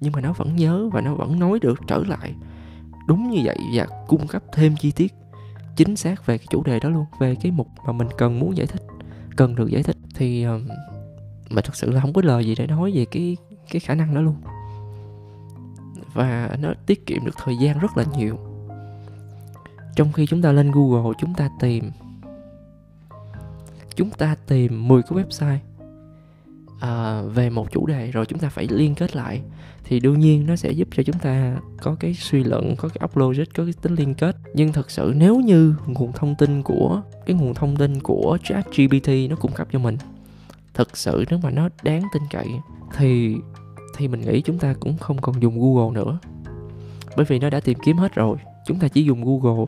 Nhưng 0.00 0.12
mà 0.12 0.20
nó 0.20 0.32
vẫn 0.32 0.56
nhớ 0.56 0.88
và 0.92 1.00
nó 1.00 1.14
vẫn 1.14 1.38
nói 1.38 1.58
được 1.62 1.80
trở 1.86 2.02
lại. 2.08 2.34
Đúng 3.08 3.30
như 3.30 3.40
vậy 3.44 3.58
và 3.74 3.86
cung 4.06 4.26
cấp 4.26 4.42
thêm 4.52 4.76
chi 4.76 4.90
tiết 4.90 5.14
chính 5.76 5.96
xác 5.96 6.26
về 6.26 6.38
cái 6.38 6.46
chủ 6.50 6.62
đề 6.62 6.80
đó 6.80 6.88
luôn 6.88 7.04
về 7.20 7.34
cái 7.34 7.52
mục 7.52 7.68
mà 7.86 7.92
mình 7.92 8.08
cần 8.18 8.38
muốn 8.38 8.56
giải 8.56 8.66
thích 8.66 8.82
cần 9.36 9.54
được 9.54 9.70
giải 9.70 9.82
thích 9.82 9.96
thì 10.14 10.46
uh, 10.48 10.62
mà 11.50 11.62
thật 11.62 11.76
sự 11.76 11.90
là 11.90 12.00
không 12.00 12.12
có 12.12 12.22
lời 12.24 12.46
gì 12.46 12.54
để 12.54 12.66
nói 12.66 12.92
về 12.94 13.04
cái 13.04 13.36
cái 13.70 13.80
khả 13.80 13.94
năng 13.94 14.14
đó 14.14 14.20
luôn. 14.20 14.36
Và 16.14 16.56
nó 16.60 16.72
tiết 16.86 17.06
kiệm 17.06 17.24
được 17.24 17.34
thời 17.44 17.56
gian 17.56 17.78
rất 17.78 17.96
là 17.96 18.04
nhiều. 18.16 18.38
Trong 19.96 20.12
khi 20.12 20.26
chúng 20.26 20.42
ta 20.42 20.52
lên 20.52 20.70
google 20.70 21.12
chúng 21.18 21.34
ta 21.34 21.48
tìm 21.60 21.90
chúng 23.96 24.10
ta 24.10 24.36
tìm 24.46 24.88
10 24.88 25.02
cái 25.02 25.24
website 25.24 25.58
à, 26.80 27.22
về 27.22 27.50
một 27.50 27.72
chủ 27.72 27.86
đề 27.86 28.10
rồi 28.10 28.26
chúng 28.26 28.38
ta 28.38 28.48
phải 28.48 28.68
liên 28.70 28.94
kết 28.94 29.16
lại 29.16 29.42
thì 29.84 30.00
đương 30.00 30.20
nhiên 30.20 30.46
nó 30.46 30.56
sẽ 30.56 30.70
giúp 30.70 30.88
cho 30.96 31.02
chúng 31.02 31.18
ta 31.18 31.56
có 31.82 31.96
cái 32.00 32.14
suy 32.14 32.44
luận 32.44 32.76
có 32.76 32.88
cái 32.88 33.08
upload 33.10 33.38
có 33.54 33.64
cái 33.64 33.72
tính 33.82 33.94
liên 33.94 34.14
kết. 34.14 34.36
Nhưng 34.54 34.72
thật 34.72 34.90
sự 34.90 35.12
nếu 35.16 35.40
như 35.40 35.74
nguồn 35.86 36.12
thông 36.12 36.34
tin 36.34 36.62
của 36.62 37.02
cái 37.26 37.36
nguồn 37.36 37.54
thông 37.54 37.76
tin 37.76 38.00
của 38.00 38.38
chat 38.44 38.66
gpt 38.66 39.08
nó 39.30 39.36
cung 39.36 39.52
cấp 39.52 39.68
cho 39.72 39.78
mình 39.78 39.96
thật 40.74 40.96
sự 40.96 41.24
nếu 41.30 41.38
mà 41.42 41.50
nó 41.50 41.68
đáng 41.82 42.02
tin 42.12 42.22
cậy 42.30 42.46
thì 42.96 43.36
thì 43.96 44.08
mình 44.08 44.20
nghĩ 44.20 44.40
chúng 44.40 44.58
ta 44.58 44.74
cũng 44.80 44.98
không 44.98 45.18
còn 45.18 45.42
dùng 45.42 45.60
google 45.60 45.94
nữa. 45.94 46.18
Bởi 47.16 47.26
vì 47.28 47.38
nó 47.38 47.50
đã 47.50 47.60
tìm 47.60 47.78
kiếm 47.84 47.96
hết 47.96 48.14
rồi 48.14 48.36
chúng 48.66 48.78
ta 48.78 48.88
chỉ 48.88 49.04
dùng 49.04 49.24
google 49.24 49.64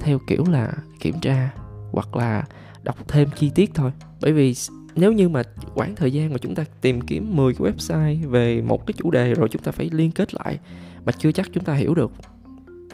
theo 0.00 0.18
kiểu 0.26 0.44
là 0.50 0.72
kiểm 1.00 1.20
tra 1.20 1.50
hoặc 1.92 2.16
là 2.16 2.44
đọc 2.84 3.08
thêm 3.08 3.28
chi 3.36 3.50
tiết 3.54 3.70
thôi. 3.74 3.90
Bởi 4.20 4.32
vì 4.32 4.54
nếu 4.94 5.12
như 5.12 5.28
mà 5.28 5.42
quãng 5.74 5.94
thời 5.96 6.12
gian 6.12 6.32
mà 6.32 6.38
chúng 6.38 6.54
ta 6.54 6.64
tìm 6.80 7.00
kiếm 7.00 7.36
10 7.36 7.54
cái 7.54 7.72
website 7.72 8.28
về 8.28 8.62
một 8.62 8.86
cái 8.86 8.94
chủ 8.98 9.10
đề 9.10 9.34
rồi 9.34 9.48
chúng 9.48 9.62
ta 9.62 9.72
phải 9.72 9.90
liên 9.92 10.10
kết 10.10 10.34
lại 10.34 10.58
mà 11.04 11.12
chưa 11.12 11.32
chắc 11.32 11.48
chúng 11.52 11.64
ta 11.64 11.74
hiểu 11.74 11.94
được. 11.94 12.12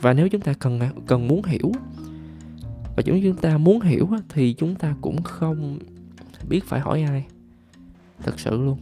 Và 0.00 0.12
nếu 0.12 0.28
chúng 0.28 0.40
ta 0.40 0.52
cần 0.52 0.80
cần 1.06 1.28
muốn 1.28 1.42
hiểu 1.44 1.72
và 2.96 3.02
chúng 3.02 3.36
ta 3.36 3.58
muốn 3.58 3.80
hiểu 3.80 4.08
thì 4.28 4.52
chúng 4.52 4.74
ta 4.74 4.94
cũng 5.00 5.22
không 5.22 5.78
biết 6.48 6.64
phải 6.64 6.80
hỏi 6.80 7.02
ai. 7.02 7.24
Thật 8.22 8.40
sự 8.40 8.56
luôn. 8.56 8.78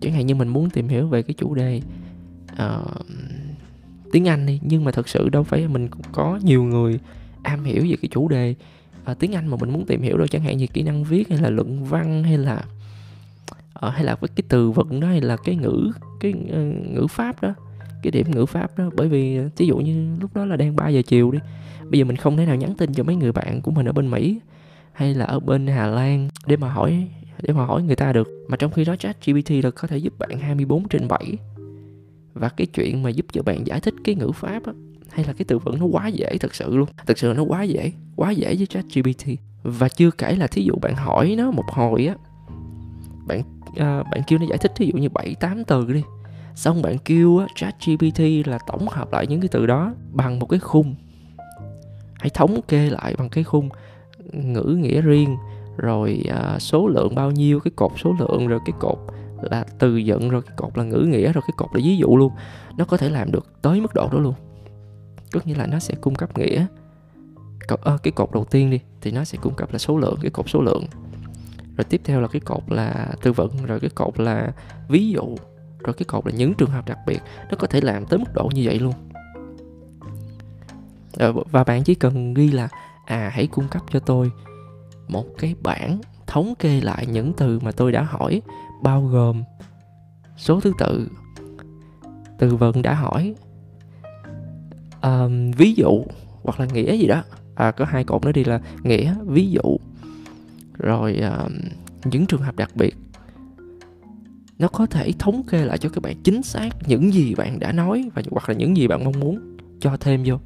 Chẳng 0.00 0.12
hạn 0.12 0.26
như 0.26 0.34
mình 0.34 0.48
muốn 0.48 0.70
tìm 0.70 0.88
hiểu 0.88 1.08
về 1.08 1.22
cái 1.22 1.34
chủ 1.34 1.54
đề 1.54 1.80
uh, 2.52 3.06
tiếng 4.12 4.28
anh 4.28 4.46
đi 4.46 4.60
nhưng 4.62 4.84
mà 4.84 4.92
thật 4.92 5.08
sự 5.08 5.28
đâu 5.28 5.42
phải 5.42 5.68
mình 5.68 5.88
có 6.12 6.40
nhiều 6.42 6.62
người 6.62 7.00
am 7.42 7.64
hiểu 7.64 7.82
về 7.82 7.96
cái 8.02 8.08
chủ 8.12 8.28
đề 8.28 8.54
à, 9.08 9.14
tiếng 9.14 9.34
anh 9.34 9.46
mà 9.46 9.56
mình 9.60 9.70
muốn 9.70 9.86
tìm 9.86 10.02
hiểu 10.02 10.18
đâu 10.18 10.26
chẳng 10.26 10.42
hạn 10.42 10.56
như 10.56 10.66
kỹ 10.66 10.82
năng 10.82 11.04
viết 11.04 11.28
hay 11.28 11.38
là 11.38 11.50
luận 11.50 11.84
văn 11.84 12.24
hay 12.24 12.38
là 12.38 12.64
à, 13.74 13.90
hay 13.90 14.04
là 14.04 14.14
với 14.14 14.28
cái 14.36 14.44
từ 14.48 14.70
vựng 14.70 15.00
đó 15.00 15.08
hay 15.08 15.20
là 15.20 15.36
cái 15.36 15.56
ngữ 15.56 15.90
cái 16.20 16.32
uh, 16.32 16.90
ngữ 16.90 17.06
pháp 17.06 17.42
đó 17.42 17.54
cái 18.02 18.10
điểm 18.10 18.30
ngữ 18.30 18.46
pháp 18.46 18.78
đó 18.78 18.90
bởi 18.96 19.08
vì 19.08 19.38
ví 19.56 19.66
dụ 19.66 19.76
như 19.76 20.16
lúc 20.20 20.36
đó 20.36 20.44
là 20.44 20.56
đang 20.56 20.76
3 20.76 20.88
giờ 20.88 21.02
chiều 21.02 21.30
đi 21.30 21.38
bây 21.90 21.98
giờ 21.98 22.04
mình 22.04 22.16
không 22.16 22.36
thể 22.36 22.46
nào 22.46 22.56
nhắn 22.56 22.74
tin 22.74 22.94
cho 22.94 23.04
mấy 23.04 23.16
người 23.16 23.32
bạn 23.32 23.60
của 23.62 23.70
mình 23.70 23.86
ở 23.86 23.92
bên 23.92 24.10
mỹ 24.10 24.40
hay 24.92 25.14
là 25.14 25.24
ở 25.24 25.40
bên 25.40 25.66
hà 25.66 25.86
lan 25.86 26.28
để 26.46 26.56
mà 26.56 26.72
hỏi 26.72 27.08
để 27.42 27.52
mà 27.52 27.64
hỏi 27.64 27.82
người 27.82 27.96
ta 27.96 28.12
được 28.12 28.28
mà 28.48 28.56
trong 28.56 28.72
khi 28.72 28.84
đó 28.84 28.96
chat 28.96 29.26
GPT 29.26 29.50
là 29.50 29.70
có 29.70 29.88
thể 29.88 29.98
giúp 29.98 30.18
bạn 30.18 30.30
24 30.38 30.88
trên 30.88 31.08
7 31.08 31.38
và 32.34 32.48
cái 32.48 32.66
chuyện 32.66 33.02
mà 33.02 33.10
giúp 33.10 33.26
cho 33.32 33.42
bạn 33.42 33.66
giải 33.66 33.80
thích 33.80 33.94
cái 34.04 34.14
ngữ 34.14 34.32
pháp 34.32 34.66
đó 34.66 34.72
hay 35.18 35.26
là 35.26 35.32
cái 35.32 35.44
từ 35.48 35.58
vựng 35.58 35.78
nó 35.78 35.86
quá 35.86 36.08
dễ 36.08 36.38
thật 36.40 36.54
sự 36.54 36.76
luôn? 36.76 36.88
Thật 37.06 37.18
sự 37.18 37.32
nó 37.36 37.42
quá 37.42 37.62
dễ 37.62 37.92
quá 38.16 38.30
dễ 38.30 38.54
với 38.56 38.66
chat 38.66 38.84
GPT 38.94 39.30
và 39.62 39.88
chưa 39.88 40.10
kể 40.10 40.34
là 40.34 40.46
thí 40.46 40.62
dụ 40.62 40.74
bạn 40.82 40.94
hỏi 40.94 41.34
nó 41.38 41.50
một 41.50 41.64
hồi 41.68 42.06
á 42.06 42.14
bạn 43.26 43.42
à, 43.76 44.02
bạn 44.02 44.20
kêu 44.26 44.38
nó 44.38 44.46
giải 44.48 44.58
thích 44.58 44.72
thí 44.76 44.86
dụ 44.86 44.98
như 44.98 45.08
bảy 45.08 45.34
tám 45.40 45.64
từ 45.64 45.92
đi. 45.92 46.02
Xong 46.54 46.82
bạn 46.82 46.98
kêu 47.04 47.38
á, 47.38 47.46
chat 47.54 47.74
GPT 47.86 48.20
là 48.46 48.58
tổng 48.66 48.88
hợp 48.88 49.12
lại 49.12 49.26
những 49.26 49.40
cái 49.40 49.48
từ 49.52 49.66
đó 49.66 49.94
bằng 50.12 50.38
một 50.38 50.46
cái 50.46 50.58
khung. 50.58 50.94
Hãy 52.18 52.30
thống 52.30 52.60
kê 52.68 52.90
lại 52.90 53.14
bằng 53.18 53.28
cái 53.28 53.44
khung 53.44 53.68
ngữ 54.32 54.78
nghĩa 54.80 55.00
riêng 55.00 55.36
rồi 55.76 56.22
à, 56.30 56.58
số 56.58 56.88
lượng 56.88 57.14
bao 57.14 57.30
nhiêu 57.30 57.60
cái 57.60 57.72
cột 57.76 57.92
số 58.04 58.14
lượng 58.18 58.48
rồi 58.48 58.60
cái 58.66 58.74
cột 58.78 58.98
là 59.42 59.64
từ 59.78 59.96
dựng 59.96 60.28
rồi 60.28 60.42
cái 60.42 60.54
cột 60.56 60.78
là 60.78 60.84
ngữ 60.84 61.06
nghĩa 61.10 61.32
rồi 61.32 61.42
cái 61.42 61.54
cột 61.56 61.68
là 61.72 61.80
ví 61.84 61.96
dụ 61.96 62.16
luôn. 62.16 62.32
Nó 62.76 62.84
có 62.84 62.96
thể 62.96 63.10
làm 63.10 63.32
được 63.32 63.62
tới 63.62 63.80
mức 63.80 63.94
độ 63.94 64.08
đó 64.12 64.18
luôn 64.18 64.34
có 65.32 65.40
nghĩa 65.44 65.54
là 65.54 65.66
nó 65.66 65.78
sẽ 65.78 65.94
cung 66.00 66.14
cấp 66.14 66.38
nghĩa. 66.38 66.66
Cột, 67.68 67.80
à, 67.80 67.98
cái 68.02 68.12
cột 68.12 68.32
đầu 68.32 68.44
tiên 68.44 68.70
đi 68.70 68.80
thì 69.00 69.10
nó 69.10 69.24
sẽ 69.24 69.38
cung 69.42 69.54
cấp 69.54 69.72
là 69.72 69.78
số 69.78 69.98
lượng 69.98 70.18
cái 70.22 70.30
cột 70.30 70.48
số 70.48 70.62
lượng. 70.62 70.84
Rồi 71.76 71.84
tiếp 71.84 72.00
theo 72.04 72.20
là 72.20 72.28
cái 72.28 72.40
cột 72.40 72.62
là 72.66 73.08
từ 73.22 73.32
vựng 73.32 73.64
rồi 73.66 73.80
cái 73.80 73.90
cột 73.94 74.20
là 74.20 74.52
ví 74.88 75.10
dụ 75.10 75.36
rồi 75.78 75.94
cái 75.94 76.04
cột 76.04 76.26
là 76.26 76.32
những 76.32 76.54
trường 76.54 76.70
hợp 76.70 76.86
đặc 76.86 76.98
biệt. 77.06 77.20
Nó 77.50 77.56
có 77.58 77.66
thể 77.66 77.80
làm 77.80 78.06
tới 78.06 78.18
mức 78.18 78.34
độ 78.34 78.50
như 78.54 78.62
vậy 78.64 78.78
luôn. 78.78 78.94
Ờ, 81.12 81.32
và 81.32 81.64
bạn 81.64 81.84
chỉ 81.84 81.94
cần 81.94 82.34
ghi 82.34 82.50
là 82.50 82.68
à 83.06 83.30
hãy 83.32 83.46
cung 83.46 83.68
cấp 83.68 83.82
cho 83.90 84.00
tôi 84.00 84.30
một 85.08 85.26
cái 85.38 85.54
bảng 85.62 86.00
thống 86.26 86.54
kê 86.58 86.80
lại 86.80 87.06
những 87.06 87.32
từ 87.32 87.60
mà 87.60 87.72
tôi 87.72 87.92
đã 87.92 88.02
hỏi 88.02 88.42
bao 88.82 89.02
gồm 89.02 89.42
số 90.36 90.60
thứ 90.60 90.72
tự 90.78 91.08
từ 92.38 92.56
vựng 92.56 92.82
đã 92.82 92.94
hỏi 92.94 93.34
um, 95.02 95.50
ví 95.50 95.74
dụ 95.74 96.04
hoặc 96.42 96.60
là 96.60 96.66
nghĩa 96.66 96.96
gì 96.96 97.06
đó. 97.06 97.22
À 97.54 97.70
có 97.70 97.84
hai 97.84 98.04
cột 98.04 98.24
nữa 98.24 98.32
đi 98.32 98.44
là 98.44 98.60
nghĩa 98.82 99.14
ví 99.26 99.50
dụ. 99.50 99.76
Rồi 100.78 101.16
um, 101.16 101.52
những 102.04 102.26
trường 102.26 102.42
hợp 102.42 102.56
đặc 102.56 102.70
biệt. 102.76 102.96
Nó 104.58 104.68
có 104.68 104.86
thể 104.86 105.12
thống 105.18 105.42
kê 105.50 105.64
lại 105.64 105.78
cho 105.78 105.88
các 105.88 106.02
bạn 106.02 106.16
chính 106.24 106.42
xác 106.42 106.68
những 106.86 107.12
gì 107.12 107.34
bạn 107.34 107.58
đã 107.58 107.72
nói 107.72 108.10
và 108.14 108.22
hoặc 108.30 108.48
là 108.48 108.54
những 108.54 108.76
gì 108.76 108.88
bạn 108.88 109.04
mong 109.04 109.20
muốn 109.20 109.56
cho 109.80 109.96
thêm 109.96 110.22
vô. 110.26 110.38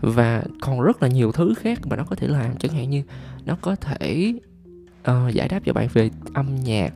Và 0.00 0.44
còn 0.60 0.80
rất 0.80 1.02
là 1.02 1.08
nhiều 1.08 1.32
thứ 1.32 1.54
khác 1.54 1.86
mà 1.86 1.96
nó 1.96 2.04
có 2.04 2.16
thể 2.16 2.28
làm 2.28 2.56
chẳng 2.56 2.72
hạn 2.72 2.90
như 2.90 3.02
nó 3.44 3.56
có 3.60 3.76
thể 3.76 4.34
uh, 5.10 5.32
giải 5.32 5.48
đáp 5.48 5.60
cho 5.64 5.72
bạn 5.72 5.88
về 5.92 6.10
âm 6.34 6.56
nhạc 6.56 6.94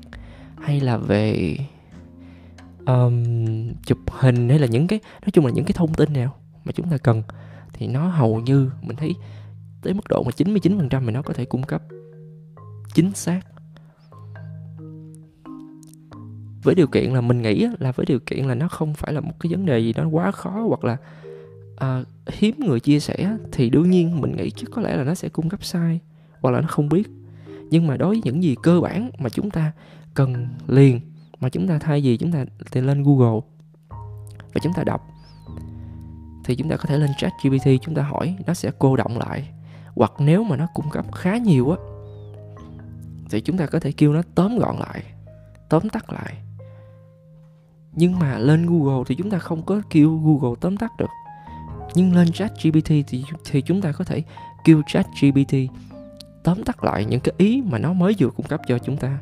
hay 0.60 0.80
là 0.80 0.96
về 0.96 1.56
um, 2.87 3.25
chụp 3.87 3.99
hình 4.06 4.49
hay 4.49 4.58
là 4.58 4.66
những 4.66 4.87
cái 4.87 5.00
nói 5.22 5.30
chung 5.32 5.46
là 5.46 5.52
những 5.52 5.64
cái 5.64 5.72
thông 5.72 5.94
tin 5.94 6.12
nào 6.12 6.34
mà 6.64 6.72
chúng 6.72 6.90
ta 6.90 6.99
cần 6.99 7.22
thì 7.72 7.87
nó 7.87 8.08
hầu 8.08 8.40
như 8.40 8.70
mình 8.82 8.96
thấy 8.96 9.14
tới 9.82 9.94
mức 9.94 10.08
độ 10.08 10.22
mà 10.22 10.30
99% 10.37 11.02
mà 11.02 11.12
nó 11.12 11.22
có 11.22 11.34
thể 11.34 11.44
cung 11.44 11.62
cấp 11.62 11.82
chính 12.94 13.12
xác. 13.14 13.40
Với 16.62 16.75
điều 16.75 16.87
kiện 16.87 17.12
là 17.12 17.20
mình 17.20 17.42
nghĩ 17.42 17.66
là 17.78 17.92
với 17.92 18.06
điều 18.06 18.18
kiện 18.18 18.44
là 18.44 18.54
nó 18.54 18.68
không 18.68 18.94
phải 18.94 19.12
là 19.12 19.20
một 19.20 19.32
cái 19.40 19.52
vấn 19.52 19.66
đề 19.66 19.78
gì 19.78 19.92
đó 19.92 20.08
quá 20.08 20.30
khó 20.30 20.50
hoặc 20.50 20.84
là 20.84 20.96
à, 21.76 22.04
hiếm 22.32 22.54
người 22.58 22.80
chia 22.80 23.00
sẻ 23.00 23.37
thì 23.52 23.70
đương 23.70 23.90
nhiên 23.90 24.20
mình 24.20 24.37
nghĩ 24.37 24.50
chứ 24.50 24.66
có 24.70 24.82
lẽ 24.82 24.96
là 24.96 25.04
nó 25.04 25.14
sẽ 25.14 25.28
cung 25.28 25.49
cấp 25.49 25.64
sai 25.64 26.00
hoặc 26.40 26.50
là 26.50 26.60
nó 26.60 26.68
không 26.68 26.88
biết. 26.88 27.08
Nhưng 27.70 27.87
mà 27.87 27.96
đối 27.96 28.08
với 28.08 28.20
những 28.25 28.42
gì 28.42 28.56
cơ 28.62 28.80
bản 28.80 29.10
mà 29.18 29.28
chúng 29.28 29.50
ta 29.50 29.72
cần 30.14 30.49
liền 30.66 31.00
mà 31.40 31.49
chúng 31.49 31.68
ta 31.68 31.78
thay 31.78 32.00
vì 32.00 32.16
chúng 32.16 32.32
ta 32.32 32.44
thì 32.70 32.80
lên 32.80 33.02
Google 33.02 33.40
và 34.54 34.61
chúng 34.62 34.73
ta 34.73 34.85
đọc, 34.85 35.06
thì 36.44 36.56
chúng 36.56 36.68
ta 36.68 36.76
có 36.76 36.85
thể 36.85 36.99
lên 36.99 37.11
chat 37.18 37.32
GPT 37.42 37.68
chúng 37.82 37.94
ta 37.94 38.02
hỏi, 38.02 38.37
nó 38.47 38.54
sẽ 38.54 38.70
cô 38.78 38.97
động 38.97 39.18
lại. 39.18 39.49
Hoặc 39.97 40.12
nếu 40.18 40.44
mà 40.44 40.56
nó 40.56 40.66
cung 40.75 40.90
cấp 40.90 41.14
khá 41.14 41.37
nhiều 41.37 41.70
á, 41.70 41.76
thì 43.30 43.40
chúng 43.40 43.56
ta 43.56 43.66
có 43.66 43.80
thể 43.80 43.92
kêu 43.92 44.12
nó 44.12 44.23
tóm 44.35 44.59
gọn 44.59 44.76
lại, 44.76 45.02
tóm 45.68 45.88
tắt 45.88 46.12
lại. 46.12 46.35
Nhưng 47.92 48.18
mà 48.18 48.38
lên 48.38 48.66
Google 48.66 49.04
thì 49.06 49.14
chúng 49.14 49.30
ta 49.30 49.38
không 49.38 49.62
có 49.62 49.82
kêu 49.90 50.20
Google 50.25 50.56
tóm 50.61 50.76
tắt 50.76 50.92
được. 50.99 51.11
Nhưng 51.94 52.14
lên 52.14 52.32
chat 52.32 52.52
GPT 52.62 52.88
thì 52.88 53.25
thì 53.44 53.62
chúng 53.62 53.80
ta 53.80 53.92
có 53.92 54.04
thể 54.04 54.23
kêu 54.64 54.82
chat 54.87 55.06
GPT 55.20 55.54
tóm 56.42 56.62
tắt 56.62 56.85
lại 56.85 57.04
những 57.04 57.20
cái 57.20 57.35
ý 57.38 57.62
mà 57.66 57.78
nó 57.78 57.92
mới 57.92 58.14
vừa 58.18 58.30
cung 58.30 58.47
cấp 58.47 58.61
cho 58.68 58.78
chúng 58.78 58.97
ta 58.97 59.18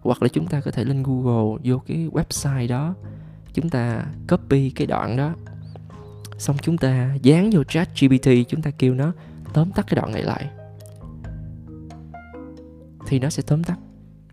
hoặc 0.00 0.22
là 0.22 0.28
chúng 0.28 0.46
ta 0.46 0.60
có 0.60 0.70
thể 0.70 0.84
lên 0.84 1.02
Google 1.02 1.60
vô 1.64 1.78
cái 1.86 2.08
website 2.12 2.68
đó, 2.68 2.94
chúng 3.52 3.68
ta 3.68 4.04
copy 4.28 4.70
cái 4.70 4.86
đoạn 4.86 5.16
đó, 5.16 5.34
xong 6.38 6.56
chúng 6.62 6.78
ta 6.78 7.14
dán 7.22 7.50
vô 7.52 7.64
chat 7.64 7.88
GPT 8.00 8.30
chúng 8.48 8.62
ta 8.62 8.70
kêu 8.70 8.94
nó 8.94 9.12
tóm 9.52 9.70
tắt 9.72 9.86
cái 9.88 9.96
đoạn 9.96 10.12
này 10.12 10.22
lại. 10.22 10.50
Thì 13.06 13.18
nó 13.18 13.30
sẽ 13.30 13.42
tóm 13.46 13.64
tắt 13.64 13.78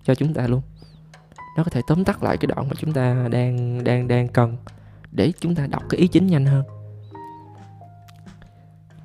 cho 0.04 0.16
chúng 0.16 0.34
ta 0.34 0.48
luôn. 0.48 0.62
Nó 1.58 1.64
có 1.64 1.70
thể 1.70 1.82
tóm 1.88 2.04
tắt 2.04 2.24
lại 2.24 2.38
cái 2.38 2.48
đoạn 2.48 2.68
mà 2.68 2.74
chúng 2.78 2.94
ta 2.94 3.28
đang 3.32 3.84
đang 3.84 4.08
đang 4.08 4.28
cần 4.28 4.58
để 5.12 5.32
chúng 5.40 5.56
ta 5.56 5.68
đọc 5.68 5.84
cái 5.90 6.00
ý 6.00 6.08
chính 6.08 6.28
nhanh 6.28 6.46
hơn. 6.46 6.64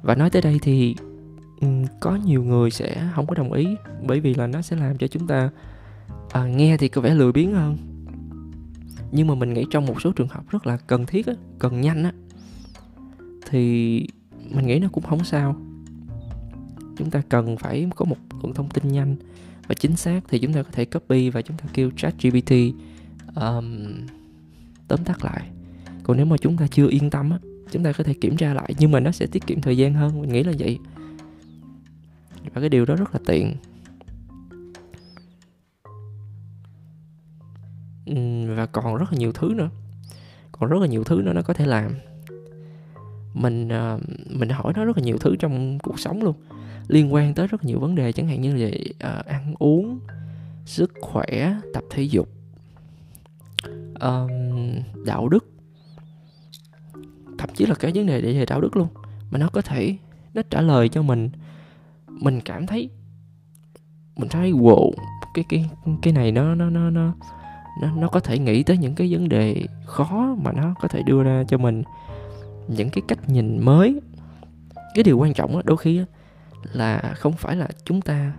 Và 0.03 0.15
nói 0.15 0.31
tới 0.31 0.43
đây 0.43 0.59
thì 0.63 0.97
có 2.01 2.19
nhiều 2.25 2.45
người 2.45 2.71
sẽ 2.71 3.09
không 3.15 3.27
có 3.27 3.35
đồng 3.35 3.53
ý 3.53 3.77
bởi 4.03 4.21
vì 4.21 4.35
là 4.35 4.47
nó 4.47 4.63
sẽ 4.63 4.77
làm 4.77 4.99
cho 4.99 5.07
chúng 5.07 5.27
ta 5.27 5.51
à, 6.31 6.47
nghe 6.47 6.77
thì 6.77 6.89
có 6.89 7.01
vẻ 7.01 7.15
lười 7.15 7.33
biếng 7.33 7.53
hơn. 7.53 7.77
Nhưng 9.13 9.27
mà 9.27 9.35
mình 9.35 9.55
nghĩ 9.55 9.65
trong 9.71 9.87
một 9.87 10.01
số 10.03 10.13
trường 10.13 10.29
hợp 10.29 10.49
rất 10.51 10.67
là 10.67 10.77
cần 10.77 11.07
thiết 11.07 11.27
á, 11.27 11.33
cần 11.59 11.81
nhanh 11.81 12.05
á 12.05 12.13
thì 13.51 14.07
mình 14.51 14.67
nghĩ 14.67 14.79
nó 14.79 14.89
cũng 14.93 15.05
không 15.05 15.25
sao. 15.25 15.57
Chúng 16.97 17.11
ta 17.11 17.23
cần 17.29 17.57
phải 17.57 17.89
có 17.97 18.05
một 18.05 18.17
lượng 18.43 18.55
thông 18.55 18.69
tin 18.69 18.93
nhanh 18.93 19.17
và 19.69 19.75
chính 19.75 19.97
xác 19.97 20.21
thì 20.29 20.39
chúng 20.39 20.53
ta 20.53 20.63
có 20.63 20.71
thể 20.73 20.85
copy 20.85 21.31
và 21.31 21.43
chúng 21.43 21.57
ta 21.57 21.65
kêu 21.73 21.91
chat 21.97 22.15
GPT 22.23 22.53
um, 23.35 23.89
tóm 24.89 25.05
tắt 25.05 25.25
lại. 25.25 25.49
Còn 26.03 26.17
nếu 26.17 26.27
mà 26.27 26.37
chúng 26.37 26.57
ta 26.57 26.67
chưa 26.67 26.89
yên 26.89 27.11
tâm 27.11 27.31
á 27.31 27.39
chúng 27.73 27.83
ta 27.83 27.93
có 27.93 28.05
thể 28.05 28.15
kiểm 28.15 28.37
tra 28.37 28.55
lại 28.55 28.75
nhưng 28.79 28.91
mà 28.91 29.01
nó 29.01 29.11
sẽ 29.11 29.27
tiết 29.27 29.47
kiệm 29.47 29.61
thời 29.61 29.77
gian 29.77 29.95
hơn. 29.95 30.21
Mình 30.21 30.33
nghĩ 30.33 30.43
là 30.43 30.53
vậy. 30.59 30.79
Và 32.55 32.61
cái 32.61 32.69
điều 32.69 32.85
đó 32.85 32.95
rất 32.95 33.15
là 33.15 33.21
tiện. 33.27 33.57
Ừ, 38.07 38.15
và 38.55 38.67
còn 38.67 38.97
rất 38.97 39.13
là 39.13 39.19
nhiều 39.19 39.33
thứ 39.33 39.55
nữa. 39.57 39.71
Còn 40.53 40.71
rất 40.71 40.81
là 40.81 40.87
nhiều 40.87 41.05
thứ 41.05 41.23
nữa 41.23 41.33
nó 41.33 41.43
có 41.43 41.55
thể 41.55 41.67
làm. 41.67 41.93
Mình 43.35 43.69
à, 43.69 43.99
mình 44.31 44.49
hỏi 44.49 44.73
nó 44.77 44.85
rất 44.85 44.97
là 44.97 45.03
nhiều 45.05 45.19
thứ 45.21 45.37
trong 45.37 45.79
cuộc 45.79 46.01
sống 46.01 46.23
luôn. 46.23 46.37
Liên 46.89 47.15
quan 47.15 47.35
tới 47.35 47.47
rất 47.47 47.65
nhiều 47.65 47.81
vấn 47.81 47.95
đề 47.95 48.13
chẳng 48.13 48.29
hạn 48.29 48.41
như 48.41 48.55
là 48.55 48.69
uh, 49.19 49.27
ăn 49.27 49.55
uống 49.59 50.01
sức 50.65 50.93
khỏe 51.01 51.57
tập 51.75 51.85
thể 51.91 52.03
dục 52.03 52.29
um, 54.01 54.31
đạo 55.07 55.29
đức. 55.29 55.47
Thậm 57.39 57.51
chí 57.55 57.67
là 57.67 57.75
cái 57.75 57.93
vấn 57.95 58.07
đề 58.07 58.21
về 58.21 58.45
đạo 58.49 58.61
đức 58.61 58.77
luôn 58.77 58.89
mà 59.31 59.39
nó 59.39 59.49
có 59.49 59.63
thể 59.63 59.97
nó 60.35 60.43
trả 60.51 60.61
lời 60.61 60.89
cho 60.89 61.03
mình. 61.03 61.31
Mình 62.09 62.41
cảm 62.41 62.67
thấy 62.67 62.91
mình 64.17 64.29
thấy 64.29 64.53
wow 64.53 64.93
cái 65.35 65.45
cái 65.49 65.71
cái 66.03 66.13
này 66.13 66.33
nó 66.33 66.55
nó 66.55 66.71
nó 66.71 66.91
nó 66.91 67.15
nó 67.81 67.91
nó 67.91 68.09
có 68.09 68.21
thể 68.21 68.39
nghĩ 68.39 68.63
tới 68.63 68.79
những 68.79 68.95
cái 68.95 69.09
vấn 69.13 69.29
đề 69.29 69.67
khó 69.87 70.37
mà 70.43 70.53
nó 70.53 70.75
có 70.81 70.89
thể 70.89 71.03
đưa 71.03 71.23
ra 71.23 71.45
cho 71.49 71.59
mình. 71.59 71.83
Những 72.69 72.91
cái 72.91 73.03
cách 73.09 73.29
nhìn 73.29 73.59
mới. 73.59 74.01
Cái 74.95 75.05
điều 75.05 75.19
quan 75.19 75.35
trọng 75.35 75.53
đó, 75.53 75.63
đôi 75.65 75.77
khi 75.77 76.05
là 76.73 77.15
không 77.17 77.33
phải 77.33 77.57
là 77.57 77.69
chúng 77.85 78.01
ta 78.01 78.33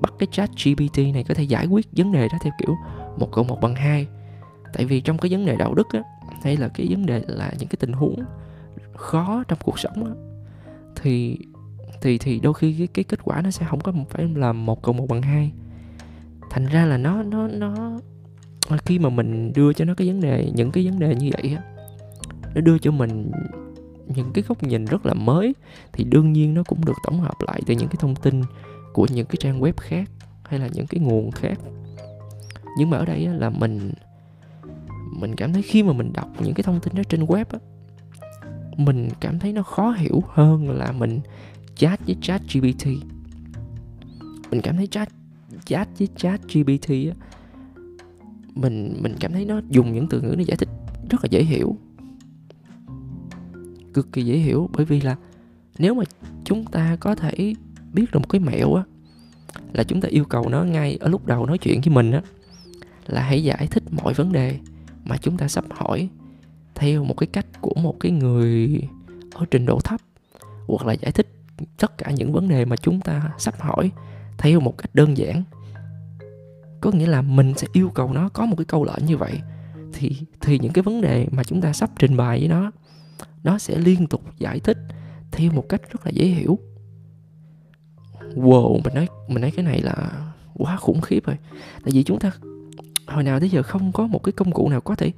bắt 0.00 0.12
cái 0.18 0.26
chat 0.32 0.50
GPT 0.64 0.98
này 0.98 1.24
có 1.28 1.34
thể 1.34 1.42
giải 1.42 1.66
quyết 1.66 1.86
vấn 1.92 2.12
đề 2.12 2.28
đó 2.28 2.38
theo 2.42 2.52
kiểu 2.58 2.76
một 3.16 3.28
cộng 3.32 3.46
một 3.46 3.60
bằng 3.60 3.74
hai. 3.74 4.06
Tại 4.72 4.84
vì 4.84 5.00
trong 5.00 5.18
cái 5.18 5.30
vấn 5.32 5.46
đề 5.46 5.56
đạo 5.56 5.74
đức 5.74 5.86
á 5.92 6.02
hay 6.42 6.56
là 6.56 6.68
cái 6.68 6.86
vấn 6.90 7.06
đề 7.06 7.22
là 7.26 7.52
những 7.58 7.68
cái 7.68 7.76
tình 7.80 7.92
huống 7.92 8.16
khó 8.96 9.44
trong 9.48 9.58
cuộc 9.62 9.78
sống 9.78 10.04
á 10.04 10.12
thì 11.02 11.38
thì 12.02 12.18
thì 12.18 12.40
đôi 12.40 12.54
khi 12.54 12.74
cái, 12.78 12.86
cái 12.86 13.04
kết 13.04 13.24
quả 13.24 13.40
nó 13.42 13.50
sẽ 13.50 13.66
không 13.68 13.80
có 13.80 13.92
phải 14.10 14.28
là 14.34 14.52
một 14.52 14.82
cộng 14.82 14.96
một 14.96 15.06
bằng 15.08 15.22
hai. 15.22 15.52
Thành 16.50 16.66
ra 16.66 16.84
là 16.86 16.96
nó 16.96 17.22
nó 17.22 17.48
nó 17.48 17.98
khi 18.84 18.98
mà 18.98 19.08
mình 19.08 19.52
đưa 19.54 19.72
cho 19.72 19.84
nó 19.84 19.94
cái 19.94 20.08
vấn 20.08 20.20
đề 20.20 20.50
những 20.54 20.70
cái 20.70 20.84
vấn 20.84 20.98
đề 20.98 21.14
như 21.14 21.30
vậy 21.32 21.56
á 21.56 21.62
nó 22.54 22.60
đưa 22.60 22.78
cho 22.78 22.90
mình 22.90 23.30
những 24.06 24.30
cái 24.34 24.44
góc 24.48 24.62
nhìn 24.62 24.84
rất 24.84 25.06
là 25.06 25.14
mới 25.14 25.54
thì 25.92 26.04
đương 26.04 26.32
nhiên 26.32 26.54
nó 26.54 26.62
cũng 26.62 26.84
được 26.84 26.96
tổng 27.04 27.20
hợp 27.20 27.34
lại 27.46 27.60
từ 27.66 27.74
những 27.74 27.88
cái 27.88 27.96
thông 27.98 28.14
tin 28.14 28.42
của 28.92 29.06
những 29.10 29.26
cái 29.26 29.36
trang 29.40 29.60
web 29.60 29.72
khác 29.76 30.10
hay 30.44 30.60
là 30.60 30.68
những 30.72 30.86
cái 30.86 31.00
nguồn 31.00 31.30
khác. 31.30 31.58
Nhưng 32.78 32.90
mà 32.90 32.98
ở 32.98 33.04
đây 33.04 33.24
á, 33.26 33.32
là 33.32 33.50
mình 33.50 33.92
mình 35.12 35.36
cảm 35.36 35.52
thấy 35.52 35.62
khi 35.62 35.82
mà 35.82 35.92
mình 35.92 36.12
đọc 36.12 36.28
những 36.40 36.54
cái 36.54 36.62
thông 36.62 36.80
tin 36.80 36.94
đó 36.94 37.02
trên 37.08 37.24
web 37.24 37.44
á 37.50 37.58
mình 38.76 39.08
cảm 39.20 39.38
thấy 39.38 39.52
nó 39.52 39.62
khó 39.62 39.90
hiểu 39.90 40.22
hơn 40.28 40.70
là 40.70 40.92
mình 40.92 41.20
chat 41.74 42.00
với 42.06 42.16
chat 42.22 42.42
GPT 42.52 42.86
mình 44.50 44.60
cảm 44.62 44.76
thấy 44.76 44.86
chat 44.86 45.08
chat 45.64 45.88
với 45.98 46.08
chat 46.16 46.40
GPT 46.54 46.88
á 46.88 47.14
mình 48.54 48.96
mình 49.00 49.14
cảm 49.20 49.32
thấy 49.32 49.44
nó 49.44 49.60
dùng 49.70 49.92
những 49.92 50.06
từ 50.08 50.20
ngữ 50.20 50.34
nó 50.38 50.44
giải 50.46 50.56
thích 50.56 50.68
rất 51.10 51.18
là 51.22 51.28
dễ 51.30 51.42
hiểu. 51.42 51.76
Cực 53.94 54.12
kỳ 54.12 54.24
dễ 54.24 54.36
hiểu, 54.36 54.70
bởi 54.72 54.84
vì 54.84 55.00
là 55.00 55.16
nếu 55.78 55.94
mà 55.94 56.04
chúng 56.44 56.64
ta 56.64 56.96
có 57.00 57.14
thể 57.14 57.54
biết 57.92 58.04
được 58.12 58.18
một 58.18 58.28
cái 58.28 58.40
mẹo 58.40 58.74
á, 58.74 58.82
là 59.72 59.84
chúng 59.84 60.00
ta 60.00 60.08
yêu 60.08 60.24
cầu 60.24 60.48
nó 60.48 60.64
ngay 60.64 60.96
ở 61.00 61.08
lúc 61.08 61.26
đầu 61.26 61.46
nói 61.46 61.58
chuyện 61.58 61.80
với 61.80 61.94
mình 61.94 62.10
á, 62.10 62.22
là 63.06 63.22
hãy 63.22 63.44
giải 63.44 63.66
thích 63.66 63.82
mọi 63.90 64.14
vấn 64.14 64.32
đề 64.32 64.58
mà 65.04 65.16
chúng 65.16 65.36
ta 65.36 65.48
sắp 65.48 65.64
hỏi 65.70 66.08
theo 66.74 67.04
một 67.04 67.14
cái 67.16 67.26
cách 67.26 67.46
của 67.60 67.74
một 67.82 68.00
cái 68.00 68.12
người 68.12 68.82
ở 69.34 69.46
trình 69.50 69.66
độ 69.66 69.80
thấp, 69.80 70.00
hoặc 70.66 70.86
là 70.86 70.92
giải 70.92 71.12
thích 71.12 71.28
tất 71.78 71.98
cả 71.98 72.10
những 72.10 72.32
vấn 72.32 72.48
đề 72.48 72.64
mà 72.64 72.76
chúng 72.76 73.00
ta 73.00 73.32
sắp 73.38 73.60
hỏi 73.60 73.90
theo 74.38 74.60
một 74.60 74.78
cách 74.78 74.90
đơn 74.94 75.16
giản 75.16 75.42
có 76.82 76.90
nghĩa 76.90 77.06
là 77.06 77.22
mình 77.22 77.54
sẽ 77.56 77.66
yêu 77.72 77.90
cầu 77.94 78.12
nó 78.12 78.28
có 78.28 78.46
một 78.46 78.56
cái 78.56 78.64
câu 78.64 78.84
lệnh 78.84 79.06
như 79.06 79.16
vậy. 79.16 79.40
Thì 79.92 80.16
thì 80.40 80.58
những 80.58 80.72
cái 80.72 80.82
vấn 80.82 81.00
đề 81.00 81.26
mà 81.30 81.44
chúng 81.44 81.60
ta 81.60 81.72
sắp 81.72 81.90
trình 81.98 82.16
bày 82.16 82.38
với 82.38 82.48
nó 82.48 82.70
nó 83.44 83.58
sẽ 83.58 83.78
liên 83.78 84.06
tục 84.06 84.22
giải 84.38 84.60
thích 84.60 84.78
theo 85.32 85.52
một 85.52 85.64
cách 85.68 85.80
rất 85.92 86.06
là 86.06 86.10
dễ 86.10 86.24
hiểu. 86.24 86.58
Wow, 88.34 88.80
mình 88.84 88.94
nói 88.94 89.08
mình 89.28 89.40
nói 89.40 89.50
cái 89.50 89.64
này 89.64 89.80
là 89.80 90.10
quá 90.54 90.76
khủng 90.76 91.00
khiếp 91.00 91.26
rồi. 91.26 91.36
Tại 91.84 91.92
vì 91.92 92.02
chúng 92.02 92.18
ta, 92.18 92.32
hồi 93.06 93.24
nào 93.24 93.40
tới 93.40 93.48
giờ 93.48 93.62
không 93.62 93.92
có 93.92 94.06
một 94.06 94.22
cái 94.22 94.32
công 94.32 94.52
cụ 94.52 94.68
nào 94.68 94.80
có 94.80 94.94
thể 94.94 95.12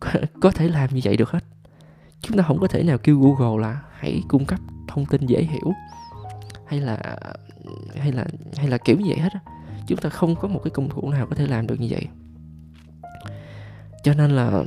có 0.40 0.50
thể 0.50 0.68
làm 0.68 0.94
như 0.94 1.00
vậy 1.04 1.16
được 1.16 1.30
hết. 1.30 1.44
Chúng 2.20 2.36
ta 2.36 2.42
không 2.42 2.58
có 2.58 2.66
thể 2.66 2.82
nào 2.82 2.98
kêu 2.98 3.20
google 3.20 3.62
là 3.62 3.80
hãy 3.92 4.22
cung 4.28 4.44
cấp 4.44 4.60
thông 4.88 5.06
tin 5.06 5.26
dễ 5.26 5.42
hiểu, 5.42 5.72
hay 6.66 6.80
là 6.80 7.16
hay 7.96 8.12
là 8.12 8.26
hay 8.56 8.68
là 8.68 8.78
kiểu 8.78 8.96
như 8.96 9.04
vậy 9.08 9.18
hết 9.18 9.32
á 9.32 9.40
chúng 9.92 10.00
ta 10.00 10.08
không 10.08 10.36
có 10.36 10.48
một 10.48 10.60
cái 10.64 10.70
công 10.70 10.88
cụ 10.88 11.10
nào 11.10 11.26
có 11.26 11.36
thể 11.36 11.46
làm 11.46 11.66
được 11.66 11.80
như 11.80 11.86
vậy. 11.90 12.08
Cho 14.02 14.14
nên 14.14 14.30
là 14.30 14.64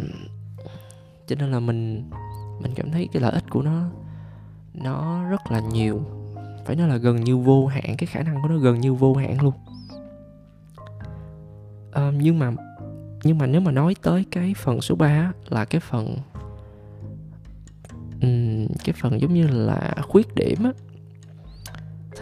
cho 1.28 1.36
nên 1.40 1.52
là 1.52 1.60
mình 1.60 2.10
mình 2.62 2.72
cảm 2.76 2.92
thấy 2.92 3.10
cái 3.14 3.22
lợi 3.22 3.32
ích 3.32 3.44
của 3.50 3.62
nó 3.62 3.90
nó 4.74 5.30
rất 5.30 5.52
là 5.52 5.60
nhiều. 5.60 6.02
Phải 6.66 6.76
nói 6.76 6.88
là 6.88 6.98
gần 6.98 7.24
như 7.24 7.38
vô 7.38 7.68
hạn 7.68 7.96
cái 7.98 8.08
khả 8.08 8.24
năng 8.24 8.42
của 8.42 8.48
nó 8.48 8.58
gần 8.58 8.80
như 8.80 8.94
vô 8.94 9.16
hạn 9.16 9.42
luôn. 9.42 9.54
À, 11.92 12.12
nhưng 12.16 12.40
mà 12.40 12.52
nhưng 13.24 13.38
mà 13.38 13.46
nếu 13.46 13.62
mà 13.62 13.72
nói 13.72 13.96
tới 14.02 14.26
cái 14.32 14.54
phần 14.58 14.82
số 14.82 14.96
3 14.96 15.32
là 15.50 15.66
cái 15.66 15.82
phần 15.82 16.16
um, 18.22 18.68
cái 18.84 18.96
phần 19.02 19.22
giống 19.22 19.34
như 19.34 19.48
là 19.48 19.96
khuyết 20.02 20.36
điểm 20.36 20.64
á 20.64 20.72